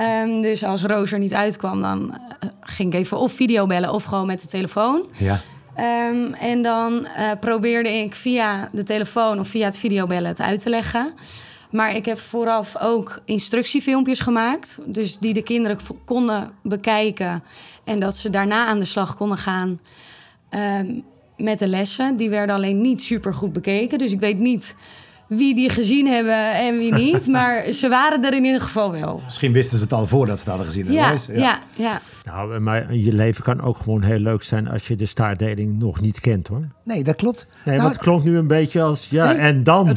Ehm, 0.00 0.40
dus 0.40 0.64
als 0.64 0.82
Roos 0.82 1.12
er 1.12 1.18
niet 1.18 1.34
uitkwam, 1.34 1.82
dan 1.82 2.12
eh, 2.12 2.48
ging 2.60 2.92
ik 2.92 2.98
even 2.98 3.18
of 3.18 3.32
video 3.32 3.66
bellen 3.66 3.92
of 3.92 4.04
gewoon 4.04 4.26
met 4.26 4.40
de 4.40 4.46
telefoon. 4.46 5.06
Ja. 5.16 5.40
Ehm, 5.74 6.32
en 6.32 6.62
dan 6.62 7.06
eh, 7.06 7.30
probeerde 7.40 7.92
ik 7.92 8.14
via 8.14 8.68
de 8.72 8.82
telefoon 8.82 9.38
of 9.38 9.48
via 9.48 9.64
het 9.64 9.78
videobellen 9.78 10.28
het 10.28 10.40
uit 10.40 10.62
te 10.62 10.70
leggen. 10.70 11.14
Maar 11.70 11.96
ik 11.96 12.04
heb 12.04 12.18
vooraf 12.18 12.76
ook 12.76 13.20
instructiefilmpjes 13.24 14.20
gemaakt. 14.20 14.78
Dus 14.84 15.18
die 15.18 15.34
de 15.34 15.42
kinderen 15.42 15.78
konden 16.04 16.50
bekijken. 16.62 17.42
En 17.84 18.00
dat 18.00 18.16
ze 18.16 18.30
daarna 18.30 18.66
aan 18.66 18.78
de 18.78 18.84
slag 18.84 19.16
konden 19.16 19.38
gaan 19.38 19.80
ehm, 20.48 21.00
met 21.36 21.58
de 21.58 21.68
lessen. 21.68 22.16
Die 22.16 22.30
werden 22.30 22.54
alleen 22.54 22.80
niet 22.80 23.02
super 23.02 23.34
goed 23.34 23.52
bekeken. 23.52 23.98
Dus 23.98 24.12
ik 24.12 24.20
weet 24.20 24.38
niet 24.38 24.74
wie 25.30 25.54
die 25.54 25.68
gezien 25.70 26.06
hebben 26.06 26.52
en 26.52 26.78
wie 26.78 26.94
niet. 26.94 27.26
maar 27.36 27.72
ze 27.72 27.88
waren 27.88 28.24
er 28.24 28.34
in 28.34 28.44
ieder 28.44 28.60
geval 28.60 28.90
wel. 28.90 29.20
Misschien 29.24 29.52
wisten 29.52 29.76
ze 29.76 29.82
het 29.82 29.92
al 29.92 30.06
voordat 30.06 30.34
ze 30.34 30.40
het 30.40 30.48
hadden 30.48 30.66
gezien. 30.66 30.92
Ja, 30.92 31.08
Lois? 31.08 31.26
ja, 31.32 31.58
ja. 31.74 32.00
Nou, 32.32 32.60
maar 32.60 32.94
je 32.94 33.12
leven 33.12 33.42
kan 33.44 33.60
ook 33.60 33.76
gewoon 33.76 34.02
heel 34.02 34.18
leuk 34.18 34.42
zijn 34.42 34.68
als 34.68 34.88
je 34.88 34.96
de 34.96 35.06
staartdeling 35.06 35.78
nog 35.78 36.00
niet 36.00 36.20
kent 36.20 36.48
hoor. 36.48 36.68
Nee, 36.84 37.04
dat 37.04 37.16
klopt. 37.16 37.46
Nee, 37.64 37.74
Nou, 37.76 37.78
want 37.86 37.92
het 37.92 38.02
klonk 38.02 38.24
nu 38.24 38.36
een 38.36 38.46
beetje 38.46 38.82
als, 38.82 39.06
ja, 39.10 39.24
Nee. 39.32 39.36
en 39.36 39.62
dan? 39.64 39.96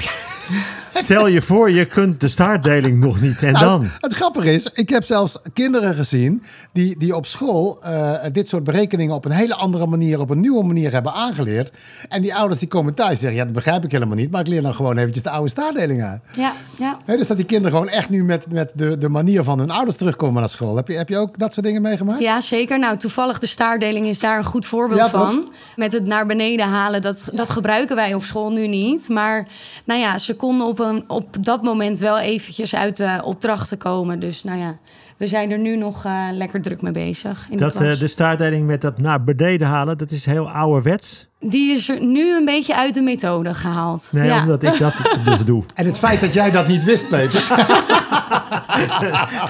Stel 0.93 1.27
je 1.27 1.41
voor, 1.41 1.71
je 1.71 1.85
kunt 1.85 2.21
de 2.21 2.27
staartdeling 2.27 2.99
nog 2.99 3.21
niet, 3.21 3.43
en 3.43 3.51
Nou, 3.51 3.65
dan? 3.65 3.87
Het 3.99 4.13
grappige 4.13 4.53
is, 4.53 4.69
ik 4.73 4.89
heb 4.89 5.03
zelfs 5.03 5.39
kinderen 5.53 5.93
gezien 5.95 6.43
die, 6.71 6.97
die 6.99 7.15
op 7.15 7.25
school 7.25 7.81
eh, 7.83 8.13
dit 8.31 8.47
soort 8.47 8.63
berekeningen 8.63 9.15
op 9.15 9.25
een 9.25 9.31
hele 9.31 9.55
andere 9.55 9.85
manier, 9.85 10.19
op 10.19 10.29
een 10.29 10.39
nieuwe 10.39 10.63
manier 10.63 10.91
hebben 10.91 11.13
aangeleerd. 11.13 11.71
En 12.09 12.21
die 12.21 12.35
ouders 12.35 12.59
die 12.59 12.67
komen 12.67 12.93
thuis 12.93 13.09
en 13.09 13.17
zeggen, 13.17 13.37
ja, 13.39 13.43
dat 13.45 13.53
begrijp 13.53 13.83
ik 13.83 13.91
helemaal 13.91 14.15
niet, 14.15 14.31
maar 14.31 14.41
ik 14.41 14.47
leer 14.47 14.61
dan 14.61 14.73
gewoon 14.73 14.97
eventjes 14.97 15.23
de 15.23 15.29
oude 15.29 15.49
staardeling 15.49 16.03
uit. 16.03 16.21
ja, 16.35 16.53
ja. 16.79 16.97
Dus 17.05 17.27
dat 17.27 17.37
die 17.37 17.45
kinderen 17.45 17.71
gewoon 17.77 17.89
echt 17.93 18.09
nu 18.09 18.23
met, 18.23 18.51
met 18.51 18.71
de, 18.75 18.97
de 18.97 19.09
manier 19.09 19.43
van 19.43 19.59
hun 19.59 19.71
ouders 19.71 19.97
terugkomen 19.97 20.39
naar 20.39 20.49
school. 20.49 20.75
Heb 20.75 20.87
je, 20.87 20.97
heb 20.97 21.09
je 21.09 21.17
ook 21.17 21.39
dat 21.39 21.53
soort 21.53 21.65
dingen 21.65 21.81
meegemaakt? 21.81 22.19
Ja, 22.23 22.41
zeker. 22.41 22.79
Nou, 22.79 22.97
toevallig 22.97 23.39
de 23.39 23.47
staardeling 23.47 24.05
is 24.05 24.19
daar 24.19 24.37
een 24.37 24.43
goed 24.43 24.65
voorbeeld 24.65 24.99
Ja, 24.99 25.09
toch? 25.09 25.21
van. 25.21 25.51
Met 25.75 25.91
het 25.91 26.05
naar 26.05 26.25
beneden 26.25 26.65
halen, 26.67 27.01
dat, 27.01 27.29
dat 27.33 27.49
gebruiken 27.49 27.95
wij 27.95 28.13
op 28.13 28.23
school 28.23 28.51
nu 28.51 28.67
niet. 28.67 29.09
Maar 29.09 29.47
nou 29.83 29.99
ja, 29.99 30.17
ze 30.17 30.35
konden 30.35 30.67
op, 30.67 30.79
een, 30.79 31.03
op 31.07 31.45
dat 31.45 31.63
moment 31.63 31.99
wel 31.99 32.19
eventjes 32.19 32.75
uit 32.75 32.97
de 32.97 33.21
opdrachten 33.23 33.77
komen. 33.77 34.19
Dus 34.19 34.43
nou 34.43 34.59
ja, 34.59 34.77
we 35.17 35.27
zijn 35.27 35.51
er 35.51 35.59
nu 35.59 35.75
nog 35.75 36.05
eh, 36.05 36.27
lekker 36.31 36.61
druk 36.61 36.81
mee 36.81 36.91
bezig 36.91 37.47
in 37.49 37.57
Dat, 37.57 37.77
de 37.77 37.87
eh, 37.87 37.99
de 37.99 38.07
staartdeling 38.07 38.67
met 38.67 38.81
dat 38.81 38.97
naar 38.97 39.23
beneden 39.23 39.67
halen, 39.67 39.97
dat 39.97 40.11
is 40.11 40.25
heel 40.25 40.49
ouderwets. 40.49 41.27
Die 41.39 41.71
is 41.71 41.89
er 41.89 42.05
nu 42.05 42.35
een 42.35 42.45
beetje 42.45 42.75
uit 42.75 42.93
de 42.93 43.01
methode 43.01 43.53
gehaald. 43.53 44.09
Nee, 44.11 44.27
ja. 44.27 44.41
omdat 44.41 44.63
ik 44.63 44.77
dat 44.77 44.93
dus 45.25 45.45
doe. 45.45 45.63
En 45.73 45.85
het 45.85 45.97
feit 45.97 46.21
dat 46.21 46.33
jij 46.33 46.51
dat 46.51 46.67
niet 46.67 46.83
wist, 46.83 47.09
Peter. 47.09 47.47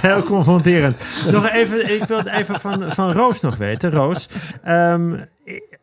Heel 0.01 0.23
confronterend. 0.23 0.97
Nog 1.31 1.49
even, 1.49 1.93
ik 1.93 2.03
wil 2.03 2.17
het 2.17 2.27
even 2.27 2.59
van, 2.59 2.83
van 2.91 3.11
Roos 3.11 3.41
nog 3.41 3.55
weten. 3.57 3.91
Roos, 3.91 4.27
ehm, 4.63 5.13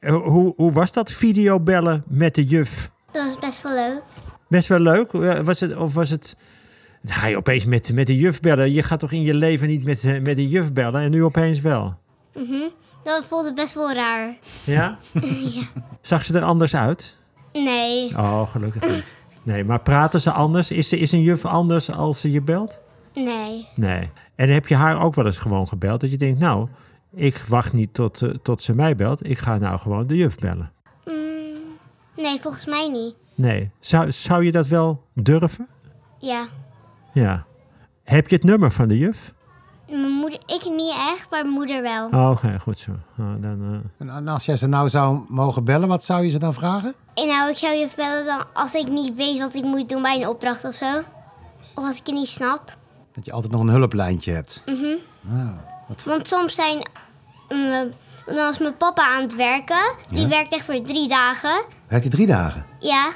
eh, 0.00 0.14
hoe, 0.14 0.52
hoe 0.56 0.72
was 0.72 0.92
dat 0.92 1.10
videobellen 1.12 2.02
met 2.06 2.34
de 2.34 2.44
juf? 2.44 2.90
Dat 3.12 3.24
was 3.24 3.38
best 3.38 3.62
wel 3.62 3.74
leuk. 3.74 4.02
Best 4.48 4.68
wel 4.68 4.78
leuk? 4.80 5.12
Eh, 5.12 5.38
Was 5.38 5.60
het, 5.60 5.76
of 5.76 5.94
was 5.94 6.10
het... 6.10 6.36
Dan 7.02 7.14
ga 7.14 7.26
je 7.26 7.36
opeens 7.36 7.64
met, 7.64 7.92
met 7.92 8.06
de 8.06 8.16
juf 8.16 8.40
bellen. 8.40 8.72
Je 8.72 8.82
gaat 8.82 8.98
toch 9.00 9.12
in 9.12 9.22
je 9.22 9.34
leven 9.34 9.68
niet 9.68 9.84
met, 9.84 10.04
eh, 10.04 10.20
met 10.20 10.36
de 10.36 10.48
juf 10.48 10.72
bellen 10.72 11.00
en 11.02 11.10
nu 11.10 11.24
opeens 11.24 11.60
wel? 11.60 11.94
Mhm. 12.34 12.52
Dat 13.04 13.22
voelde 13.28 13.54
best 13.54 13.74
wel 13.74 13.92
raar. 13.92 14.34
Ja? 14.64 14.98
Zag 16.00 16.24
ze 16.24 16.34
er 16.36 16.42
anders 16.42 16.76
uit? 16.76 17.16
Nee, 17.52 18.16
Oh, 18.16 18.48
gelukkig 18.50 18.82
niet. 18.90 19.14
Nee, 19.42 19.64
maar 19.64 19.80
praten 19.80 20.20
ze 20.20 20.30
anders? 20.30 20.70
Is, 20.70 20.92
is 20.92 21.12
een 21.12 21.22
juf 21.22 21.44
anders 21.44 21.90
als 21.92 22.20
ze 22.20 22.30
je 22.30 22.40
belt? 22.42 22.80
Nee. 23.14 23.68
Nee. 23.74 24.10
En 24.34 24.48
heb 24.48 24.66
je 24.66 24.74
haar 24.74 25.02
ook 25.02 25.14
wel 25.14 25.26
eens 25.26 25.38
gewoon 25.38 25.68
gebeld? 25.68 26.00
Dat 26.00 26.10
je 26.10 26.16
denkt, 26.16 26.40
nou, 26.40 26.68
ik 27.14 27.36
wacht 27.48 27.72
niet 27.72 27.94
tot, 27.94 28.22
eh, 28.22 28.30
tot 28.30 28.60
ze 28.60 28.74
mij 28.74 28.94
belt. 28.96 29.28
Ik 29.28 29.38
ga 29.38 29.58
nou 29.58 29.78
gewoon 29.78 30.06
de 30.06 30.16
juf 30.16 30.38
bellen. 30.38 30.72
Mm, 31.04 31.14
nee, 32.16 32.40
volgens 32.40 32.66
mij 32.66 32.88
niet. 32.88 33.14
Nee. 33.34 33.70
Zou, 33.80 34.12
zou 34.12 34.44
je 34.44 34.52
dat 34.52 34.66
wel 34.66 35.02
durven? 35.14 35.68
Ja. 36.18 36.44
Ja. 37.12 37.44
Heb 38.04 38.28
je 38.28 38.34
het 38.36 38.44
nummer 38.44 38.70
van 38.72 38.88
de 38.88 38.98
juf? 38.98 39.34
Mijn 39.88 40.10
moeder, 40.10 40.38
ik 40.46 40.64
niet 40.64 40.94
echt, 41.14 41.26
maar 41.30 41.42
mijn 41.42 41.54
moeder 41.54 41.82
wel. 41.82 42.08
Oh, 42.08 42.30
Oké, 42.30 42.58
goed 42.60 42.78
zo. 42.78 42.92
Nou, 43.14 43.40
dan, 43.40 43.82
eh, 43.98 44.08
En 44.08 44.28
als 44.28 44.44
jij 44.44 44.56
ze 44.56 44.66
nou 44.66 44.88
zou 44.88 45.20
mogen 45.28 45.64
bellen, 45.64 45.88
wat 45.88 46.04
zou 46.04 46.24
je 46.24 46.30
ze 46.30 46.38
dan 46.38 46.54
vragen? 46.54 46.94
En 47.14 47.26
nou, 47.26 47.50
ik 47.50 47.56
zou 47.56 47.74
je 47.74 47.86
vertellen 47.86 48.26
dan 48.26 48.44
als 48.52 48.74
ik 48.74 48.88
niet 48.88 49.14
weet 49.16 49.38
wat 49.38 49.54
ik 49.54 49.64
moet 49.64 49.88
doen 49.88 50.02
bij 50.02 50.16
een 50.20 50.28
opdracht 50.28 50.64
of 50.64 50.74
zo. 50.74 50.98
Of 51.74 51.84
als 51.84 51.96
ik 51.98 52.06
het 52.06 52.14
niet 52.14 52.28
snap. 52.28 52.78
Dat 53.14 53.24
je 53.24 53.32
altijd 53.32 53.52
nog 53.52 53.60
een 53.62 53.68
hulplijntje 53.68 54.32
hebt. 54.32 54.62
Mhm. 54.66 54.94
Ah, 55.30 55.56
Want 56.04 56.28
soms 56.28 56.54
zijn... 56.54 56.76
mm, 57.48 57.90
dan 58.26 58.36
was 58.36 58.58
mijn 58.58 58.76
papa 58.76 59.02
aan 59.14 59.22
het 59.22 59.34
werken. 59.34 59.94
Die 60.08 60.20
Ja? 60.20 60.28
werkt 60.28 60.52
echt 60.52 60.64
voor 60.64 60.82
drie 60.82 61.08
dagen. 61.08 61.64
werkt 61.88 62.04
hij 62.04 62.12
drie 62.14 62.26
dagen? 62.26 62.66
Ja. 62.78 63.10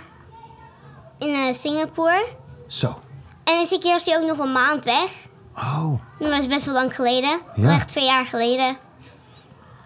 In 1.19 1.29
eh, 1.35 1.55
Singapore. 1.55 2.25
Zo. 2.67 2.99
En 3.45 3.67
een 3.71 3.79
keer 3.81 3.93
was 3.93 4.05
hij 4.05 4.19
ook 4.21 4.27
nog 4.29 4.39
een 4.39 4.53
maand 4.53 4.85
weg. 4.85 5.11
Oh. 5.57 6.01
Dat 6.19 6.29
was 6.31 6.47
best 6.47 6.65
wel 6.65 6.75
lang 6.75 6.95
geleden. 6.95 7.41
Ja. 7.57 7.73
Echt 7.73 7.89
twee 7.89 8.05
jaar 8.05 8.27
geleden. 8.27 8.77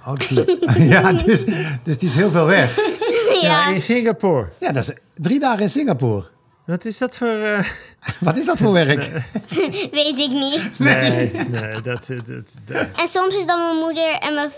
oh 0.07 0.14
dus, 0.14 0.44
ja, 0.94 1.12
dus, 1.12 1.44
dus 1.83 1.99
die 1.99 2.09
is 2.09 2.14
heel 2.14 2.31
veel 2.31 2.47
weg. 2.47 2.79
ja. 3.42 3.68
in 3.68 3.83
Singapore. 3.83 4.49
Ja, 4.61 4.73
dat 4.73 4.88
is 4.88 4.94
drie 5.14 5.40
dagen 5.40 5.62
in 5.62 5.71
Singapore. 5.71 6.27
Wat 6.68 6.85
is 6.85 6.98
dat 6.98 7.16
voor... 7.16 7.28
eh, 7.28 7.59
Wat 8.20 8.37
is 8.37 8.46
dat 8.46 8.59
voor 8.59 8.72
werk? 8.72 9.11
Weet 9.92 10.18
ik 10.18 10.31
niet. 10.31 10.70
Nee, 10.78 11.31
nee, 11.48 11.81
dat... 11.81 12.07
dat, 12.07 12.26
dat- 12.66 12.87
En 12.96 13.09
soms 13.09 13.35
is 13.37 13.46
dan 13.46 13.59
mijn 13.62 13.76
moeder 13.76 14.12
en 14.18 14.35
mijn 14.35 14.50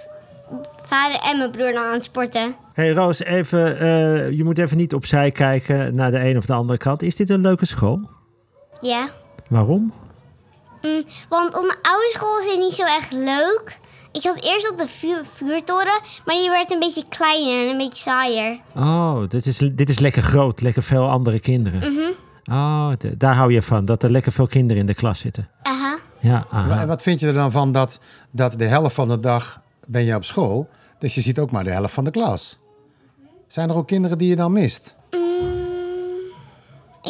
vader 0.87 1.21
en 1.21 1.39
mijn 1.39 1.51
broer 1.51 1.73
dan 1.73 1.85
aan 1.85 1.93
het 1.93 2.05
sporten. 2.05 2.55
Hey 2.73 2.91
Roos, 2.93 3.19
even, 3.23 3.79
eh, 3.79 4.31
je 4.31 4.45
moet 4.45 4.59
even 4.59 4.77
niet 4.77 4.95
opzij 4.95 5.31
kijken 5.31 5.95
naar 5.95 6.11
de 6.11 6.19
een 6.29 6.37
of 6.37 6.45
de 6.47 6.53
andere 6.53 6.79
kant. 6.79 7.03
Is 7.03 7.17
dit 7.17 7.31
een 7.31 7.41
leuke 7.41 7.67
school? 7.67 8.11
Ja. 8.81 9.09
Waarom? 9.49 9.93
Mm, 10.83 11.03
want 11.29 11.57
op 11.57 11.63
mijn 11.67 11.79
oude 11.83 12.11
school 12.13 12.39
is 12.39 12.51
het 12.51 12.59
niet 12.61 12.73
zo 12.73 12.83
echt 12.83 13.13
leuk. 13.13 13.79
Ik 14.13 14.21
zat 14.23 14.45
eerst 14.45 14.71
op 14.71 14.79
de 14.79 14.87
vuur, 14.89 15.25
vuurtoren, 15.35 16.01
maar 16.25 16.35
die 16.37 16.51
werd 16.51 16.73
een 16.73 16.79
beetje 16.79 17.05
kleiner 17.09 17.63
en 17.65 17.71
een 17.71 17.77
beetje 17.79 18.03
saaier. 18.03 18.59
Oh, 18.77 19.21
dit 19.29 19.47
is, 19.47 19.59
dit 19.59 19.89
is 19.89 19.99
lekker 19.99 20.23
groot, 20.23 20.61
lekker 20.61 20.83
veel 20.83 21.09
andere 21.09 21.41
kinderen. 21.41 21.83
Oh, 22.51 22.91
de- 22.99 23.17
daar 23.17 23.35
hou 23.35 23.53
je 23.53 23.63
van, 23.63 23.85
dat 23.85 24.03
er 24.03 24.11
lekker 24.11 24.33
veel 24.33 24.47
kinderen 24.47 24.81
in 24.81 24.87
de 24.87 24.95
klas 24.95 25.19
zitten. 25.21 25.49
Aha. 25.63 25.99
Ja, 26.21 26.47
aha. 26.51 26.81
En 26.81 26.87
wat 26.89 27.03
vind 27.03 27.21
je 27.21 27.27
er 27.27 27.33
dan 27.35 27.53
van 27.53 27.73
dat, 27.73 28.01
dat 28.31 28.59
de 28.59 28.65
helft 28.65 28.95
van 28.95 29.09
de 29.09 29.21
dag 29.21 29.63
ben 29.87 30.05
je 30.05 30.15
op 30.15 30.25
school, 30.25 30.69
dus 30.99 31.15
je 31.15 31.21
ziet 31.21 31.39
ook 31.39 31.51
maar 31.51 31.65
de 31.65 31.71
helft 31.71 31.95
van 31.95 32.05
de 32.05 32.11
klas? 32.11 32.59
Zijn 33.47 33.69
er 33.71 33.77
ook 33.77 33.87
kinderen 33.87 34.19
die 34.19 34.29
je 34.29 34.37
dan 34.37 34.53
mist? 34.53 34.95
Mm, 35.11 35.21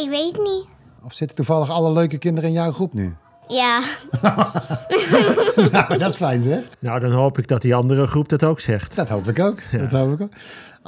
ik 0.02 0.08
weet 0.08 0.38
niet. 0.38 0.64
Of 1.04 1.12
zitten 1.14 1.36
toevallig 1.36 1.70
alle 1.70 1.92
leuke 1.92 2.18
kinderen 2.18 2.48
in 2.50 2.54
jouw 2.56 2.72
groep 2.72 2.92
nu? 2.94 3.14
Ja. 3.50 3.80
nou, 5.72 5.98
dat 5.98 6.10
is 6.10 6.14
fijn 6.16 6.42
zeg. 6.42 6.68
Nou, 6.78 7.00
dan 7.00 7.12
hoop 7.12 7.38
ik 7.38 7.48
dat 7.48 7.62
die 7.62 7.74
andere 7.74 8.06
groep 8.06 8.28
dat 8.28 8.44
ook 8.44 8.60
zegt. 8.60 8.94
Dat 8.96 9.08
hoop 9.08 9.28
ik 9.28 9.38
ook. 9.38 9.58
Dat 9.72 9.90
hoop 9.92 10.12
ik 10.12 10.20
ook. 10.20 10.32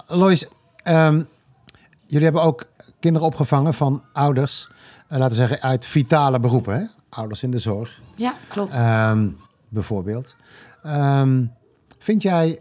Lois, 0.06 0.48
ehm, 0.82 1.22
jullie 2.04 2.24
hebben 2.24 2.42
ook 2.42 2.64
kinderen 3.00 3.26
opgevangen 3.28 3.74
van 3.74 4.02
ouders, 4.12 4.68
eh, 5.08 5.18
laten 5.18 5.28
we 5.28 5.34
zeggen, 5.46 5.60
uit 5.62 5.86
vitale 5.86 6.40
beroepen. 6.40 6.74
Hè? 6.78 6.84
Ouders 7.10 7.42
in 7.42 7.50
de 7.50 7.58
zorg, 7.58 8.00
Ja, 8.16 8.34
klopt. 8.48 8.72
ehm, 8.74 9.28
bijvoorbeeld. 9.68 10.36
Ehm, 10.82 11.44
vind 11.98 12.22
jij 12.22 12.60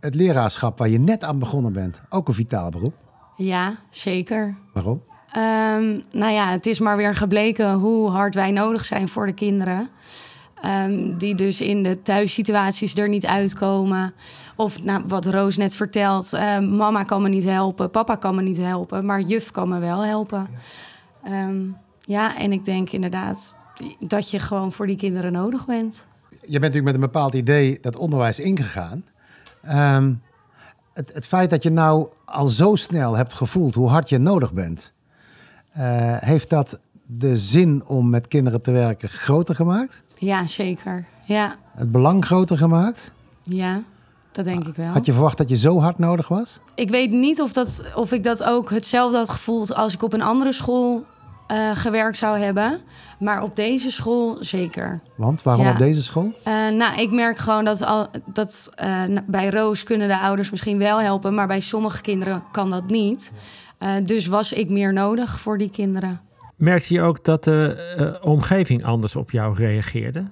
het 0.00 0.14
leraarschap 0.14 0.78
waar 0.78 0.88
je 0.88 0.98
net 1.00 1.24
aan 1.24 1.38
begonnen 1.38 1.72
bent 1.72 2.00
ook 2.08 2.28
een 2.28 2.34
vitaal 2.34 2.70
beroep? 2.70 2.94
Ja, 3.36 3.74
zeker. 3.90 4.56
Waarom? 4.72 5.02
Ehm, 5.32 6.00
nou 6.10 6.32
ja, 6.32 6.50
het 6.50 6.66
is 6.66 6.78
maar 6.78 6.96
weer 6.96 7.14
gebleken 7.14 7.72
hoe 7.72 8.10
hard 8.10 8.34
wij 8.34 8.50
nodig 8.50 8.84
zijn 8.84 9.08
voor 9.08 9.26
de 9.26 9.32
kinderen. 9.32 9.88
Ehm, 10.62 11.16
die 11.18 11.34
dus 11.34 11.60
in 11.60 11.82
de 11.82 12.02
thuissituaties 12.02 12.96
er 12.96 13.08
niet 13.08 13.26
uitkomen. 13.26 14.12
Of 14.56 14.82
nou, 14.82 15.02
wat 15.06 15.26
Roos 15.26 15.56
net 15.56 15.74
vertelt, 15.74 16.32
ehm, 16.32 16.76
mama 16.76 17.04
kan 17.04 17.22
me 17.22 17.28
niet 17.28 17.44
helpen, 17.44 17.90
papa 17.90 18.16
kan 18.16 18.34
me 18.34 18.42
niet 18.42 18.58
helpen, 18.58 19.04
maar 19.06 19.20
juf 19.20 19.50
kan 19.50 19.68
me 19.68 19.78
wel 19.78 20.04
helpen. 20.04 20.48
Ja, 22.00 22.38
en 22.38 22.52
ik 22.52 22.64
denk 22.64 22.90
inderdaad 22.90 23.56
dat 23.98 24.30
je 24.30 24.38
gewoon 24.38 24.72
voor 24.72 24.86
die 24.86 24.96
kinderen 24.96 25.32
nodig 25.32 25.66
bent. 25.66 26.06
Je 26.30 26.38
bent 26.38 26.52
natuurlijk 26.60 26.84
met 26.84 26.94
een 26.94 27.00
bepaald 27.00 27.34
idee 27.34 27.78
dat 27.80 27.96
onderwijs 27.96 28.40
ingegaan. 28.40 29.04
Het, 30.92 31.14
het 31.14 31.26
feit 31.26 31.50
dat 31.50 31.62
je 31.62 31.70
nou 31.70 32.08
al 32.24 32.48
zo 32.48 32.74
snel 32.74 33.16
hebt 33.16 33.34
gevoeld 33.34 33.74
hoe 33.74 33.88
hard 33.88 34.08
je 34.08 34.18
nodig 34.18 34.52
bent, 34.52 34.92
heeft 36.20 36.50
dat 36.50 36.80
de 37.06 37.36
zin 37.36 37.82
om 37.86 38.10
met 38.10 38.28
kinderen 38.28 38.62
te 38.62 38.70
werken 38.70 39.08
groter 39.08 39.54
gemaakt? 39.54 40.02
Ja, 40.18 40.46
zeker. 40.46 41.06
Ja, 41.24 41.56
Het 41.74 41.92
belang 41.92 42.24
groter 42.24 42.56
gemaakt? 42.56 43.12
ja 43.42 43.82
dat 44.32 44.44
denk 44.44 44.66
ik 44.68 44.74
wel. 44.74 44.86
Had 44.86 45.06
je 45.06 45.12
verwacht 45.12 45.38
dat 45.38 45.48
je 45.48 45.56
zo 45.56 45.80
hard 45.80 45.98
nodig 45.98 46.28
was? 46.28 46.60
Ik 46.74 46.90
weet 46.90 47.10
niet 47.10 47.40
of, 47.40 47.52
dat, 47.52 47.92
of 47.94 48.12
ik 48.12 48.24
dat 48.24 48.42
ook 48.42 48.70
hetzelfde 48.70 49.16
had 49.16 49.30
gevoeld 49.30 49.74
als 49.74 49.94
ik 49.94 50.02
op 50.02 50.12
een 50.12 50.22
andere 50.22 50.52
school 50.52 51.04
eh, 51.50 51.70
gewerkt 51.76 52.16
zou 52.18 52.38
hebben. 52.38 52.80
Maar 53.18 53.42
op 53.42 53.56
deze 53.56 53.90
school 53.90 54.36
zeker. 54.40 55.00
Want 55.16 55.42
waarom 55.42 55.64
Ja. 55.66 55.72
op 55.72 55.78
deze 55.78 56.02
school? 56.02 56.32
Eh, 56.44 56.68
nou, 56.68 57.00
ik 57.00 57.10
merk 57.10 57.38
gewoon 57.38 57.64
dat, 57.64 57.82
al, 57.82 58.06
dat 58.26 58.70
eh, 58.74 59.02
bij 59.26 59.50
Roos 59.50 59.82
kunnen 59.82 60.08
de 60.08 60.18
ouders 60.18 60.50
misschien 60.50 60.78
wel 60.78 61.00
helpen, 61.00 61.34
maar 61.34 61.46
bij 61.46 61.60
sommige 61.60 62.00
kinderen 62.00 62.42
kan 62.52 62.70
dat 62.70 62.86
niet. 62.86 63.32
Eh, 63.78 63.90
dus 64.04 64.26
was 64.26 64.52
ik 64.52 64.68
meer 64.68 64.92
nodig 64.92 65.40
voor 65.40 65.58
die 65.58 65.70
kinderen. 65.70 66.20
Merkte 66.56 66.94
je 66.94 67.02
ook 67.02 67.24
dat 67.24 67.44
de 67.44 68.18
omgeving 68.22 68.84
anders 68.84 69.16
op 69.16 69.30
jou 69.30 69.54
reageerde? 69.54 70.24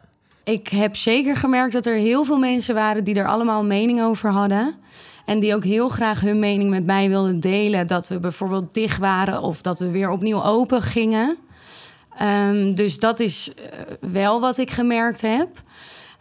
Ik 0.44 0.68
heb 0.68 0.96
zeker 0.96 1.36
gemerkt 1.36 1.72
dat 1.72 1.86
er 1.86 1.94
heel 1.96 2.24
veel 2.24 2.38
mensen 2.38 2.74
waren 2.74 3.04
die 3.04 3.14
er 3.14 3.26
allemaal 3.26 3.60
een 3.60 3.66
mening 3.66 4.02
over 4.02 4.30
hadden. 4.30 4.74
En 5.28 5.40
die 5.40 5.54
ook 5.54 5.64
heel 5.64 5.88
graag 5.88 6.20
hun 6.20 6.38
mening 6.38 6.70
met 6.70 6.84
mij 6.84 7.08
wilden 7.08 7.40
delen. 7.40 7.86
Dat 7.86 8.08
we 8.08 8.18
bijvoorbeeld 8.18 8.74
dicht 8.74 8.98
waren 8.98 9.42
of 9.42 9.62
dat 9.62 9.78
we 9.78 9.90
weer 9.90 10.10
opnieuw 10.10 10.42
open 10.42 10.82
gingen. 10.82 11.36
Ehm, 12.16 12.70
dus 12.74 12.98
dat 12.98 13.20
is 13.20 13.54
eh, 13.54 13.62
wel 14.10 14.40
wat 14.40 14.58
ik 14.58 14.70
gemerkt 14.70 15.20
heb. 15.20 15.48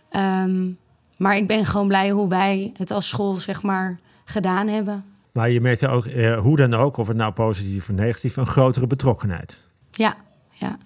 Ehm, 0.09 0.69
maar 1.17 1.37
ik 1.37 1.47
ben 1.47 1.65
gewoon 1.65 1.87
blij 1.87 2.09
hoe 2.09 2.29
wij 2.29 2.71
het 2.77 2.91
als 2.91 3.07
school, 3.07 3.35
zeg 3.35 3.61
maar, 3.63 3.99
gedaan 4.25 4.67
hebben. 4.67 5.03
Maar 5.31 5.51
je 5.51 5.61
merkte 5.61 5.87
ook, 5.87 6.05
eh, 6.05 6.37
hoe 6.39 6.57
dan 6.57 6.73
ook, 6.73 6.97
of 6.97 7.07
het 7.07 7.17
nou 7.17 7.33
positief 7.33 7.89
of 7.89 7.95
negatief, 7.95 8.37
een 8.37 8.45
grotere 8.47 8.87
betrokkenheid. 8.87 9.69
Ja, 9.91 10.15
ja. 10.51 10.77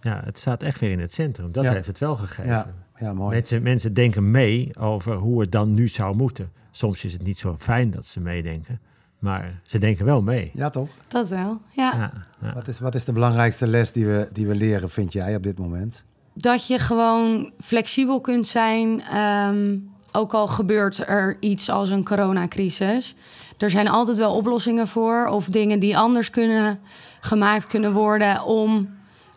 Ja, 0.00 0.20
het 0.24 0.38
staat 0.38 0.62
echt 0.62 0.80
weer 0.80 0.90
in 0.90 1.00
het 1.00 1.12
centrum. 1.12 1.52
Dat 1.52 1.64
Ja. 1.64 1.72
heeft 1.72 1.86
het 1.86 1.98
wel 1.98 2.16
gegeven. 2.16 2.50
Ja, 2.50 2.66
ja 2.96 3.12
mooi. 3.14 3.34
Mensen, 3.34 3.62
mensen 3.62 3.94
denken 3.94 4.30
mee 4.30 4.70
over 4.78 5.14
hoe 5.14 5.40
het 5.40 5.52
dan 5.52 5.72
nu 5.72 5.88
zou 5.88 6.16
moeten. 6.16 6.52
Soms 6.76 7.04
is 7.04 7.12
het 7.12 7.22
niet 7.22 7.38
zo 7.38 7.56
fijn 7.58 7.90
dat 7.90 8.06
ze 8.06 8.20
meedenken, 8.20 8.80
maar 9.18 9.60
ze 9.62 9.78
denken 9.78 10.04
wel 10.04 10.22
mee. 10.22 10.50
Ja, 10.54 10.68
toch? 10.70 10.88
dat 11.08 11.28
wel. 11.28 11.60
Ja. 11.72 11.92
Ja, 11.96 12.12
ja. 12.40 12.54
Wat 12.54 12.68
is, 12.68 12.78
wat 12.78 12.94
is 12.94 13.04
de 13.04 13.12
belangrijkste 13.12 13.66
les 13.66 13.92
die 13.92 14.06
we, 14.06 14.28
die 14.32 14.46
we 14.46 14.54
leren, 14.54 14.90
vind 14.90 15.12
jij, 15.12 15.36
op 15.36 15.42
dit 15.42 15.58
moment? 15.58 16.04
dat 16.34 16.66
je 16.66 16.78
gewoon 16.78 17.52
flexibel 17.60 18.20
kunt 18.20 18.46
zijn. 18.46 19.00
ehm, 19.00 19.76
ook 20.12 20.34
al 20.34 20.48
gebeurt 20.48 21.08
er 21.08 21.36
iets 21.40 21.70
als 21.70 21.88
een 21.88 22.04
coronacrisis. 22.04 23.14
Er 23.58 23.70
zijn 23.70 23.88
altijd 23.88 24.16
wel 24.16 24.34
oplossingen 24.34 24.88
voor. 24.88 25.26
Of 25.26 25.46
dingen 25.48 25.80
die 25.80 25.98
anders 25.98 26.30
kunnen 26.30 26.80
gemaakt 27.20 27.66
kunnen 27.66 27.92
worden. 27.92 28.44
Om, 28.44 28.88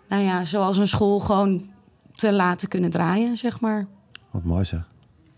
nou 0.08 0.23
ja, 0.23 0.45
zoals 0.45 0.78
een 0.78 0.88
school 0.88 1.19
gewoon 1.19 1.69
te 2.15 2.34
laten 2.34 2.67
kunnen 2.67 2.89
draaien, 2.89 3.38
zeg 3.38 3.60
maar. 3.60 3.88
Wat 4.32 4.43
mooi 4.43 4.63
zeg. 4.65 4.89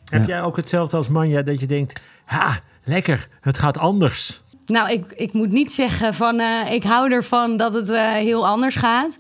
Heb 0.10 0.28
jij 0.28 0.42
ook 0.42 0.56
hetzelfde 0.56 0.98
als 0.98 1.10
Manja, 1.10 1.42
dat 1.42 1.60
je 1.60 1.66
denkt, 1.66 2.02
ha, 2.26 2.60
lekker, 2.84 3.28
het 3.42 3.58
gaat 3.58 3.78
anders. 3.78 4.42
Nou, 4.66 4.92
ik, 4.92 5.12
ik 5.16 5.34
moet 5.34 5.52
niet 5.52 5.74
zeggen 5.74 6.14
van 6.14 6.40
eh, 6.40 6.72
ik 6.72 6.84
hou 6.84 7.12
ervan 7.12 7.58
dat 7.58 7.74
het 7.74 7.90
eh, 7.90 8.12
heel 8.12 8.48
anders 8.48 8.76
gaat. 8.76 9.18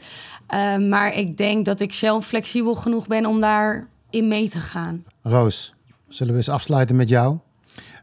Eh, 0.48 0.78
maar 0.78 1.14
ik 1.14 1.38
denk 1.38 1.66
dat 1.66 1.80
ik 1.80 1.94
zelf 1.94 2.26
flexibel 2.26 2.76
genoeg 2.76 3.08
ben 3.08 3.26
om 3.26 3.40
daarin 3.40 4.28
mee 4.28 4.50
te 4.50 4.60
gaan. 4.60 5.04
Roos, 5.22 5.74
zullen 6.08 6.32
we 6.32 6.38
eens 6.38 6.50
afsluiten 6.50 6.96
met 6.96 7.10
jou? 7.10 7.38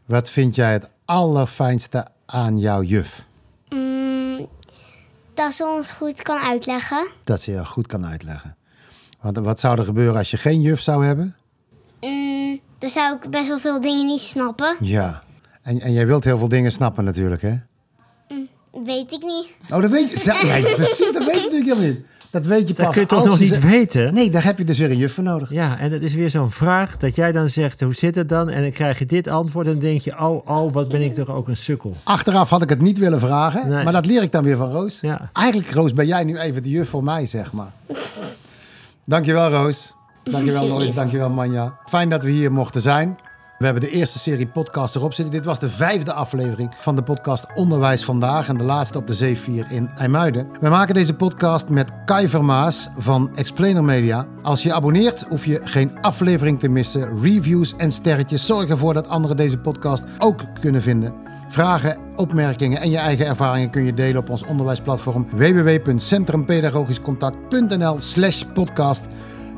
Wat 0.05 0.29
vind 0.29 0.55
jij 0.55 0.71
het 0.71 0.89
allerfijnste 1.05 2.07
aan 2.25 2.57
jouw 2.57 2.81
juf? 2.81 3.23
Mm, 3.69 4.47
dat 5.33 5.53
ze 5.53 5.65
ons 5.65 5.89
goed 5.89 6.21
kan 6.21 6.37
uitleggen. 6.39 7.07
Dat 7.23 7.41
ze 7.41 7.51
je 7.51 7.65
goed 7.65 7.87
kan 7.87 8.05
uitleggen. 8.05 8.55
Want 9.21 9.37
wat 9.37 9.59
zou 9.59 9.77
er 9.77 9.85
gebeuren 9.85 10.17
als 10.17 10.31
je 10.31 10.37
geen 10.37 10.61
juf 10.61 10.81
zou 10.81 11.05
hebben? 11.05 11.35
Mm, 12.87 12.93
dan 12.93 13.03
zou 13.03 13.15
ik 13.15 13.29
best 13.29 13.47
wel 13.47 13.59
veel 13.59 13.79
dingen 13.79 14.05
niet 14.05 14.19
snappen. 14.21 14.75
Ja. 14.79 15.23
En, 15.61 15.79
en 15.81 15.93
jij 15.93 16.07
wilt 16.07 16.23
heel 16.23 16.37
veel 16.37 16.47
dingen 16.47 16.71
snappen 16.71 17.03
natuurlijk, 17.03 17.41
hè? 17.41 17.55
Weet 18.85 19.11
ik 19.11 19.21
niet. 19.21 19.47
Oh, 19.69 19.81
dat 19.81 19.91
weet 19.91 20.09
je. 20.09 20.21
Ja, 20.23 20.61
precies, 20.75 21.11
dat 21.13 21.25
weet 21.25 21.35
je 21.35 21.41
natuurlijk 21.41 21.65
helemaal 21.65 21.83
niet. 21.83 22.05
Dat 22.31 22.45
weet 22.45 22.67
je 22.67 22.73
pas 22.73 22.85
Dat 22.85 22.93
kun 22.93 23.01
je 23.01 23.07
toch 23.07 23.25
nog 23.25 23.39
je 23.39 23.45
niet 23.45 23.59
weten? 23.59 24.13
Nee, 24.13 24.29
daar 24.29 24.43
heb 24.43 24.57
je 24.57 24.63
dus 24.63 24.77
weer 24.77 24.91
een 24.91 24.97
juf 24.97 25.13
voor 25.13 25.23
nodig. 25.23 25.51
Ja, 25.51 25.79
en 25.79 25.91
dat 25.91 26.01
is 26.01 26.13
weer 26.13 26.29
zo'n 26.29 26.51
vraag 26.51 26.97
dat 26.97 27.15
jij 27.15 27.31
dan 27.31 27.49
zegt, 27.49 27.81
hoe 27.81 27.93
zit 27.93 28.15
het 28.15 28.29
dan? 28.29 28.49
En 28.49 28.61
dan 28.61 28.71
krijg 28.71 28.99
je 28.99 29.05
dit 29.05 29.27
antwoord 29.27 29.65
en 29.65 29.71
dan 29.71 29.81
denk 29.81 30.01
je, 30.01 30.19
oh, 30.19 30.49
oh, 30.49 30.73
wat 30.73 30.89
ben 30.89 31.01
ik 31.01 31.15
toch 31.15 31.29
ook 31.29 31.47
een 31.47 31.57
sukkel. 31.57 31.95
Achteraf 32.03 32.49
had 32.49 32.61
ik 32.61 32.69
het 32.69 32.81
niet 32.81 32.97
willen 32.97 33.19
vragen, 33.19 33.69
Nee. 33.69 33.83
maar 33.83 33.93
dat 33.93 34.05
leer 34.05 34.21
ik 34.21 34.31
dan 34.31 34.43
weer 34.43 34.57
van 34.57 34.71
Roos. 34.71 34.99
Ja. 35.01 35.29
Eigenlijk, 35.33 35.71
Roos, 35.71 35.93
ben 35.93 36.05
jij 36.07 36.23
nu 36.23 36.37
even 36.37 36.63
de 36.63 36.69
juf 36.69 36.89
voor 36.89 37.03
mij, 37.03 37.25
zeg 37.25 37.53
maar. 37.53 37.71
Dankjewel, 39.03 39.49
Roos. 39.49 39.93
Dankjewel, 40.31 40.67
Lois. 40.67 40.93
Dankjewel, 40.93 41.29
Manja. 41.29 41.77
Fijn 41.85 42.09
dat 42.09 42.23
we 42.23 42.29
hier 42.29 42.51
mochten 42.51 42.81
zijn. 42.81 43.17
We 43.57 43.65
hebben 43.65 43.83
de 43.83 43.89
eerste 43.89 44.19
serie 44.19 44.47
podcasts 44.47 44.95
erop 44.95 45.13
zitten. 45.13 45.33
Dit 45.33 45.45
was 45.45 45.59
de 45.59 45.69
vijfde 45.69 46.13
aflevering 46.13 46.73
van 46.79 46.95
de 46.95 47.03
podcast 47.03 47.45
Onderwijs 47.55 48.05
Vandaag. 48.05 48.47
En 48.47 48.57
de 48.57 48.63
laatste 48.63 48.97
op 48.97 49.07
de 49.07 49.13
Zeevier 49.13 49.71
in 49.71 49.89
IJmuiden. 49.97 50.47
We 50.59 50.69
maken 50.69 50.93
deze 50.93 51.13
podcast 51.13 51.69
met 51.69 51.91
Kai 52.05 52.27
Vermaas 52.27 52.89
van 52.97 53.35
Explainer 53.35 53.83
Media. 53.83 54.27
Als 54.41 54.63
je 54.63 54.73
abonneert, 54.73 55.25
hoef 55.29 55.45
je 55.45 55.59
geen 55.63 56.01
aflevering 56.01 56.59
te 56.59 56.67
missen. 56.67 57.21
Reviews 57.21 57.75
en 57.75 57.91
sterretjes 57.91 58.45
zorgen 58.45 58.69
ervoor 58.69 58.93
dat 58.93 59.07
anderen 59.07 59.37
deze 59.37 59.57
podcast 59.57 60.03
ook 60.17 60.41
kunnen 60.59 60.81
vinden. 60.81 61.13
Vragen, 61.49 61.97
opmerkingen 62.15 62.81
en 62.81 62.89
je 62.89 62.97
eigen 62.97 63.25
ervaringen 63.25 63.69
kun 63.69 63.83
je 63.83 63.93
delen 63.93 64.21
op 64.21 64.29
ons 64.29 64.45
onderwijsplatform 64.45 65.27
www.centrumpedagogischcontact.nl 65.29 67.95
slash 67.99 68.43
podcast. 68.53 69.07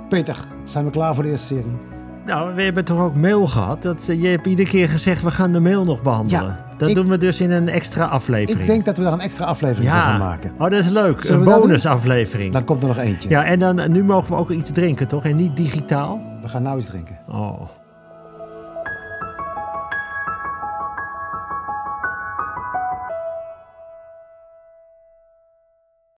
Peter, 0.10 0.38
zijn 0.64 0.86
we 0.86 0.92
klaar 0.92 1.16
voor 1.16 1.24
de 1.24 1.30
eerste 1.30 1.46
serie? 1.46 1.78
Nou, 2.26 2.56
we 2.56 2.62
hebben 2.62 2.86
toch 2.86 3.00
ook 3.00 3.16
mail 3.16 3.48
gehad. 3.48 3.82
Dat, 3.82 4.06
je 4.06 4.28
hebt 4.28 4.48
iedere 4.48 4.70
keer 4.70 4.90
gezegd, 4.90 5.22
we 5.24 5.32
gaan 5.32 5.52
de 5.52 5.60
mail 5.60 5.84
nog 5.86 6.02
behandelen. 6.02 6.42
Ja, 6.44 6.66
dat 6.78 6.90
ik- 6.90 6.96
doen 6.96 7.08
we 7.10 7.18
dus 7.18 7.42
in 7.42 7.52
een 7.52 7.70
extra 7.70 8.06
aflevering. 8.06 8.62
Ik 8.62 8.68
denk 8.68 8.86
dat 8.86 8.98
we 8.98 9.04
daar 9.04 9.14
een 9.14 9.20
extra 9.20 9.46
aflevering 9.46 9.92
van 9.92 10.00
gaan 10.02 10.20
maken. 10.20 10.52
Oh, 10.54 10.60
dat 10.60 10.72
is 10.74 10.90
leuk. 10.90 11.24
Zullen 11.24 11.48
een 11.48 11.60
bonusaflevering. 11.60 12.54
Dan 12.54 12.64
komt 12.64 12.82
er 12.82 12.88
nog 12.88 12.98
eentje. 12.98 13.30
Ja, 13.30 13.46
en 13.46 13.60
dan, 13.60 13.92
nu 13.92 14.04
mogen 14.04 14.30
we 14.30 14.36
ook 14.36 14.50
iets 14.50 14.72
drinken, 14.72 15.08
toch? 15.08 15.24
En 15.26 15.36
niet 15.36 15.56
digitaal? 15.58 16.22
We 16.42 16.48
gaan 16.48 16.64
nou 16.64 16.78
eens 16.78 16.86
drinken. 16.86 17.18
Oh. 17.28 17.62